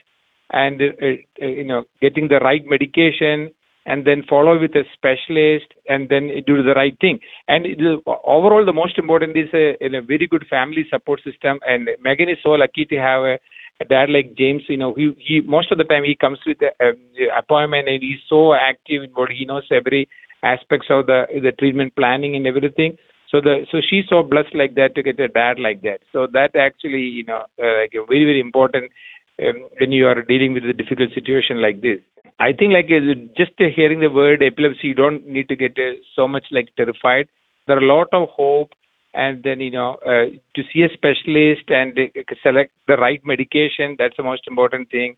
and 0.52 0.82
uh, 0.82 1.46
you 1.46 1.66
know 1.66 1.84
getting 2.02 2.30
the 2.30 2.40
right 2.40 2.64
medication 2.66 3.52
and 3.86 4.06
then 4.06 4.24
follow 4.30 4.60
with 4.60 4.72
a 4.76 4.84
specialist 4.94 5.74
and 5.88 6.10
then 6.10 6.30
do 6.46 6.62
the 6.62 6.74
right 6.76 6.98
thing. 7.00 7.20
And 7.48 7.66
overall, 8.06 8.66
the 8.66 8.74
most 8.74 8.98
important 8.98 9.38
is 9.38 9.50
uh, 9.54 9.74
a, 9.82 9.98
a, 9.98 10.02
very 10.02 10.28
good 10.28 10.46
family 10.50 10.86
support 10.90 11.22
system. 11.24 11.60
And 11.66 11.90
Megan 12.02 12.30
is 12.30 12.38
so 12.44 12.50
lucky 12.50 12.86
to 12.86 12.96
have 12.98 13.22
a, 13.24 13.40
a 13.82 13.86
dad 13.86 14.10
like 14.10 14.36
James. 14.38 14.64
You 14.68 14.78
know, 14.78 14.94
he, 14.94 15.12
he 15.18 15.42
most 15.42 15.72
of 15.72 15.78
the 15.78 15.86
time 15.86 16.04
he 16.04 16.16
comes 16.16 16.40
with 16.46 16.58
uh, 16.62 16.84
um, 16.84 16.96
an 17.18 17.30
appointment 17.38 17.88
and 17.88 18.02
he's 18.02 18.20
so 18.28 18.54
active 18.54 19.04
in 19.04 19.12
what 19.12 19.32
he 19.32 19.46
knows 19.46 19.68
every 19.72 20.08
aspects 20.44 20.88
of 20.90 21.08
the 21.08 21.26
the 21.42 21.52
treatment 21.52 21.96
planning 21.96 22.36
and 22.36 22.48
everything. 22.48 22.98
So 23.32 23.42
the 23.42 23.66
so 23.72 23.80
she's 23.88 24.06
so 24.10 24.24
blessed 24.24 24.56
like 24.56 24.76
that 24.76 24.96
to 24.96 25.04
get 25.04 25.20
a 25.20 25.28
dad 25.28 25.60
like 25.60 25.82
that. 25.84 26.00
So 26.12 26.28
that 26.34 26.56
actually 26.56 27.04
you 27.04 27.24
know 27.24 27.46
uh, 27.62 27.82
like 27.82 27.94
a 27.94 28.06
very 28.06 28.26
very 28.26 28.40
important 28.40 28.92
um, 29.40 29.68
when 29.80 29.92
you 29.92 30.08
are 30.08 30.22
dealing 30.22 30.54
with 30.54 30.66
a 30.66 30.74
difficult 30.74 31.14
situation 31.14 31.62
like 31.62 31.82
this. 31.82 32.00
I 32.40 32.54
think 32.54 32.74
like 32.74 32.88
just 33.36 33.52
hearing 33.58 34.00
the 34.00 34.10
word 34.10 34.42
epilepsy, 34.42 34.88
you 34.88 34.94
don't 34.94 35.28
need 35.28 35.50
to 35.50 35.56
get 35.56 35.78
uh, 35.78 36.00
so 36.16 36.28
much 36.28 36.46
like 36.52 36.70
terrified. 36.78 37.28
There 37.68 37.78
are 37.78 37.82
a 37.82 37.86
lot 37.86 38.08
of 38.14 38.30
hope, 38.30 38.72
and 39.14 39.44
then 39.44 39.60
you 39.60 39.72
know 39.72 39.98
uh, 40.06 40.32
to 40.56 40.64
see 40.72 40.84
a 40.84 40.90
specialist 40.94 41.70
and 41.70 41.98
uh, 42.00 42.36
select 42.42 42.72
the 42.88 42.96
right 42.96 43.22
medication. 43.26 43.96
That's 44.00 44.16
the 44.16 44.24
most 44.24 44.44
important 44.48 44.90
thing, 44.90 45.18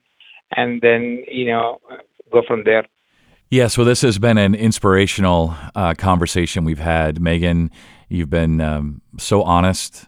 and 0.55 0.81
then 0.81 1.23
you 1.27 1.45
know 1.45 1.79
go 2.31 2.41
from 2.47 2.63
there. 2.63 2.87
Yes, 3.49 3.77
well, 3.77 3.85
this 3.85 4.01
has 4.01 4.17
been 4.17 4.37
an 4.37 4.55
inspirational 4.55 5.53
uh, 5.75 5.93
conversation 5.93 6.63
we've 6.63 6.79
had, 6.79 7.21
Megan. 7.21 7.69
You've 8.07 8.29
been 8.29 8.61
um, 8.61 9.01
so 9.17 9.43
honest 9.43 10.07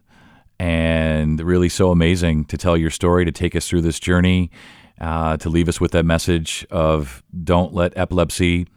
and 0.60 1.40
really 1.42 1.70
so 1.70 1.92
amazing 1.92 2.46
to 2.46 2.58
tell 2.58 2.78
your 2.78 2.90
story, 2.90 3.26
to 3.26 3.32
take 3.32 3.56
us 3.56 3.68
through 3.68 3.82
this 3.82 4.00
journey. 4.00 4.52
uh, 5.00 5.38
to 5.38 5.50
leave 5.50 5.68
us 5.68 5.82
with 5.82 5.92
that 5.92 6.06
message 6.06 6.66
of 6.70 7.24
don't 7.44 7.74
let 7.74 7.96
epilepsy 7.98 8.68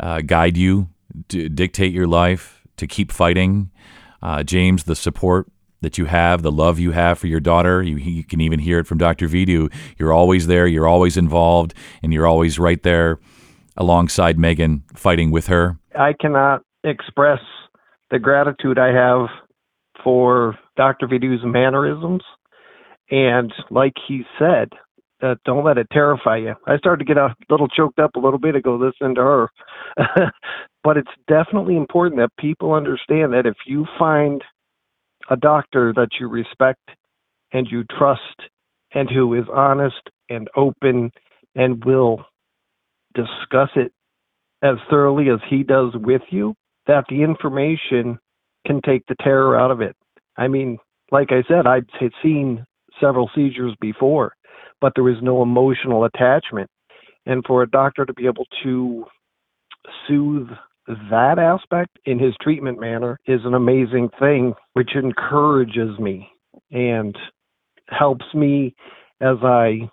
uh, 0.00 0.20
guide 0.20 0.56
you, 0.56 0.88
to 1.28 1.48
dictate 1.48 1.92
your 1.92 2.06
life, 2.06 2.62
to 2.76 2.86
keep 2.86 3.12
fighting. 3.12 3.70
Uh, 4.22 4.42
James, 4.42 4.84
the 4.84 4.96
support 4.96 5.46
that 5.80 5.98
you 5.98 6.06
have, 6.06 6.42
the 6.42 6.50
love 6.50 6.78
you 6.78 6.92
have 6.92 7.18
for 7.18 7.26
your 7.26 7.40
daughter. 7.40 7.82
You, 7.82 7.96
you 7.96 8.24
can 8.24 8.40
even 8.40 8.58
hear 8.58 8.78
it 8.78 8.86
from 8.86 8.98
Dr. 8.98 9.28
Vidu. 9.28 9.72
You're 9.98 10.12
always 10.12 10.46
there, 10.46 10.66
you're 10.66 10.88
always 10.88 11.16
involved, 11.16 11.74
and 12.02 12.12
you're 12.12 12.26
always 12.26 12.58
right 12.58 12.82
there 12.82 13.18
alongside 13.76 14.38
Megan, 14.38 14.82
fighting 14.94 15.30
with 15.30 15.46
her. 15.48 15.78
I 15.98 16.14
cannot 16.18 16.62
express 16.84 17.40
the 18.10 18.18
gratitude 18.18 18.78
I 18.78 18.92
have 18.92 19.28
for 20.02 20.58
Dr. 20.76 21.06
Vidu's 21.06 21.40
mannerisms. 21.44 22.22
And 23.10 23.52
like 23.70 23.92
he 24.08 24.22
said, 24.38 24.70
uh, 25.22 25.36
don't 25.44 25.64
let 25.64 25.78
it 25.78 25.86
terrify 25.92 26.38
you. 26.38 26.54
I 26.66 26.76
started 26.78 27.04
to 27.04 27.14
get 27.14 27.16
a 27.16 27.34
little 27.48 27.68
choked 27.68 27.98
up 27.98 28.16
a 28.16 28.20
little 28.20 28.38
bit 28.38 28.56
ago 28.56 28.76
listening 28.76 29.14
to 29.16 29.20
her. 29.20 29.48
but 30.84 30.96
it's 30.96 31.10
definitely 31.28 31.76
important 31.76 32.20
that 32.20 32.30
people 32.38 32.72
understand 32.72 33.32
that 33.32 33.46
if 33.46 33.56
you 33.66 33.86
find 33.98 34.42
a 35.30 35.36
doctor 35.36 35.92
that 35.94 36.08
you 36.20 36.28
respect 36.28 36.80
and 37.52 37.66
you 37.70 37.84
trust 37.96 38.20
and 38.92 39.08
who 39.10 39.34
is 39.34 39.44
honest 39.54 40.10
and 40.28 40.48
open 40.56 41.10
and 41.54 41.84
will 41.84 42.24
discuss 43.14 43.70
it 43.76 43.92
as 44.62 44.76
thoroughly 44.90 45.28
as 45.30 45.40
he 45.48 45.62
does 45.62 45.92
with 45.94 46.22
you, 46.30 46.54
that 46.86 47.04
the 47.08 47.22
information 47.22 48.18
can 48.66 48.80
take 48.82 49.06
the 49.06 49.16
terror 49.22 49.58
out 49.58 49.70
of 49.70 49.80
it. 49.80 49.94
I 50.36 50.48
mean, 50.48 50.78
like 51.10 51.28
I 51.30 51.42
said, 51.48 51.66
I'd 51.66 51.86
seen 52.22 52.64
several 53.00 53.30
seizures 53.34 53.74
before, 53.80 54.32
but 54.80 54.92
there 54.94 55.04
was 55.04 55.22
no 55.22 55.42
emotional 55.42 56.04
attachment. 56.04 56.70
And 57.26 57.44
for 57.46 57.62
a 57.62 57.70
doctor 57.70 58.04
to 58.04 58.12
be 58.12 58.26
able 58.26 58.46
to 58.62 59.04
soothe 60.06 60.48
that 61.10 61.38
aspect 61.38 61.98
in 62.04 62.18
his 62.18 62.34
treatment 62.42 62.78
manner 62.78 63.18
is 63.26 63.40
an 63.44 63.54
amazing 63.54 64.10
thing, 64.18 64.54
which 64.74 64.94
encourages 64.94 65.98
me 65.98 66.28
and 66.70 67.16
helps 67.88 68.26
me 68.34 68.74
as 69.20 69.36
I 69.42 69.88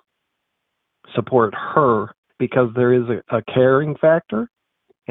support 1.16 1.54
her 1.56 2.08
because 2.40 2.70
there 2.76 2.94
is 2.94 3.04
a, 3.10 3.38
a 3.38 3.42
caring 3.44 3.96
factor 3.96 4.50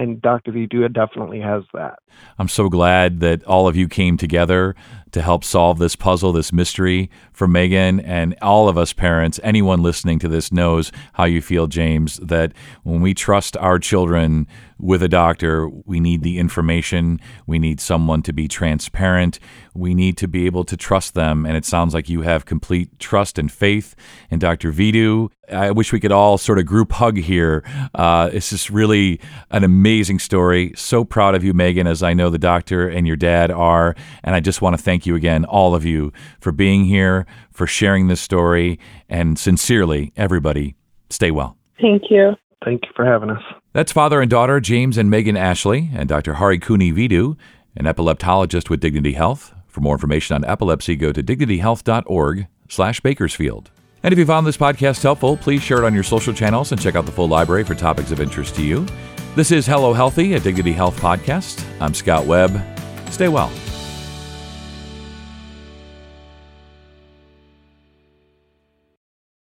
and 0.01 0.23
Dr. 0.23 0.51
Vidu 0.51 0.91
definitely 0.93 1.41
has 1.41 1.63
that. 1.75 1.99
I'm 2.39 2.49
so 2.49 2.71
glad 2.71 3.21
that 3.21 3.45
all 3.45 3.69
of 3.69 3.77
you 3.77 3.87
came 3.87 4.17
together 4.17 4.75
to 5.13 5.21
help 5.21 5.45
solve 5.45 5.79
this 5.79 5.95
puzzle, 5.95 6.33
this 6.33 6.53
mystery 6.53 7.11
for 7.33 7.47
Megan. 7.47 8.01
And 8.01 8.35
all 8.41 8.69
of 8.69 8.79
us 8.79 8.93
parents, 8.95 9.39
anyone 9.43 9.83
listening 9.83 10.19
to 10.21 10.29
this 10.29 10.51
knows 10.53 10.91
how 11.15 11.25
you 11.25 11.43
feel, 11.43 11.67
James, 11.67 12.17
that 12.17 12.53
when 12.83 13.03
we 13.03 13.13
trust 13.13 13.57
our 13.59 13.79
children 13.79 14.47
with 14.79 15.03
a 15.03 15.09
doctor, 15.09 15.69
we 15.69 16.01
need 16.01 16.23
the 16.23 16.39
information. 16.39 17.21
We 17.47 17.59
need 17.59 17.81
someone 17.81 18.23
to 18.23 18.33
be 18.33 18.49
transparent. 18.49 19.39
We 19.75 19.95
need 19.95 20.17
to 20.19 20.29
be 20.29 20.47
able 20.47 20.65
to 20.65 20.77
trust 20.77 21.15
them. 21.15 21.45
And 21.45 21.57
it 21.57 21.67
sounds 21.67 21.93
like 21.93 22.09
you 22.09 22.23
have 22.23 22.47
complete 22.47 22.99
trust 22.99 23.39
and 23.39 23.53
faith 23.53 23.95
in 24.31 24.39
Dr. 24.39 24.73
Vidu. 24.73 25.29
I 25.53 25.73
wish 25.73 25.93
we 25.93 25.99
could 25.99 26.13
all 26.13 26.39
sort 26.39 26.59
of 26.59 26.67
group 26.67 26.93
hug 26.93 27.17
here. 27.17 27.65
Uh, 27.95 28.31
it's 28.33 28.51
just 28.51 28.71
really 28.71 29.21
an 29.51 29.65
amazing 29.65 30.21
story. 30.21 30.73
So 30.77 31.05
proud 31.05 31.35
of 31.35 31.43
you, 31.43 31.53
Megan, 31.53 31.89
as 31.89 32.03
I 32.03 32.15
know 32.15 32.31
the 32.31 32.39
doctor 32.39 32.89
and 32.89 33.07
your 33.07 33.17
dad 33.17 33.51
are. 33.51 33.97
And 34.23 34.37
I 34.37 34.41
just 34.41 34.63
want 34.63 34.77
to 34.77 34.83
thank 34.83 35.01
thank 35.01 35.07
you 35.07 35.15
again, 35.15 35.47
all 35.47 35.75
of 35.75 35.83
you, 35.83 36.13
for 36.41 36.53
being 36.53 36.85
here, 36.85 37.25
for 37.51 37.67
sharing 37.67 38.09
this 38.09 38.21
story, 38.21 38.79
and 39.09 39.39
sincerely, 39.39 40.13
everybody, 40.15 40.75
stay 41.09 41.31
well. 41.31 41.57
Thank 41.81 42.11
you. 42.11 42.33
Thank 42.63 42.85
you 42.85 42.93
for 42.95 43.07
having 43.07 43.31
us. 43.31 43.43
That's 43.73 43.93
father 43.93 44.21
and 44.21 44.31
daughter 44.31 44.61
James 44.61 44.99
and 44.99 45.09
Megan 45.09 45.39
Ashley 45.39 45.89
and 45.95 46.07
Dr. 46.07 46.35
Hari 46.35 46.59
Kuni 46.59 46.93
Vidu, 46.93 47.39
an 47.77 47.87
epileptologist 47.87 48.69
with 48.69 48.81
Dignity 48.81 49.13
Health. 49.13 49.55
For 49.69 49.81
more 49.81 49.95
information 49.95 50.35
on 50.35 50.45
epilepsy, 50.45 50.97
go 50.97 51.13
to 51.13 51.23
dignityhealth.org 51.23 52.47
slash 52.69 53.01
Bakersfield. 53.01 53.71
And 54.03 54.13
if 54.13 54.19
you 54.19 54.25
found 54.25 54.47
this 54.47 54.57
podcast 54.57 55.03
helpful, 55.03 55.37
please 55.37 55.63
share 55.63 55.79
it 55.79 55.85
on 55.85 55.93
your 55.93 56.03
social 56.03 56.33
channels 56.33 56.73
and 56.73 56.81
check 56.81 56.95
out 56.95 57.05
the 57.05 57.13
full 57.13 57.29
library 57.29 57.65
for 57.65 57.75
topics 57.75 58.11
of 58.11 58.21
interest 58.21 58.55
to 58.57 58.63
you. 58.63 58.87
This 59.37 59.51
is 59.51 59.67
Hello 59.67 59.93
Healthy, 59.93 60.35
a 60.35 60.41
Dignity 60.41 60.73
Health 60.73 60.99
podcast. 60.99 61.63
I'm 61.81 61.93
Scott 61.93 62.25
Webb. 62.25 62.61
Stay 63.11 63.29
well. 63.29 63.53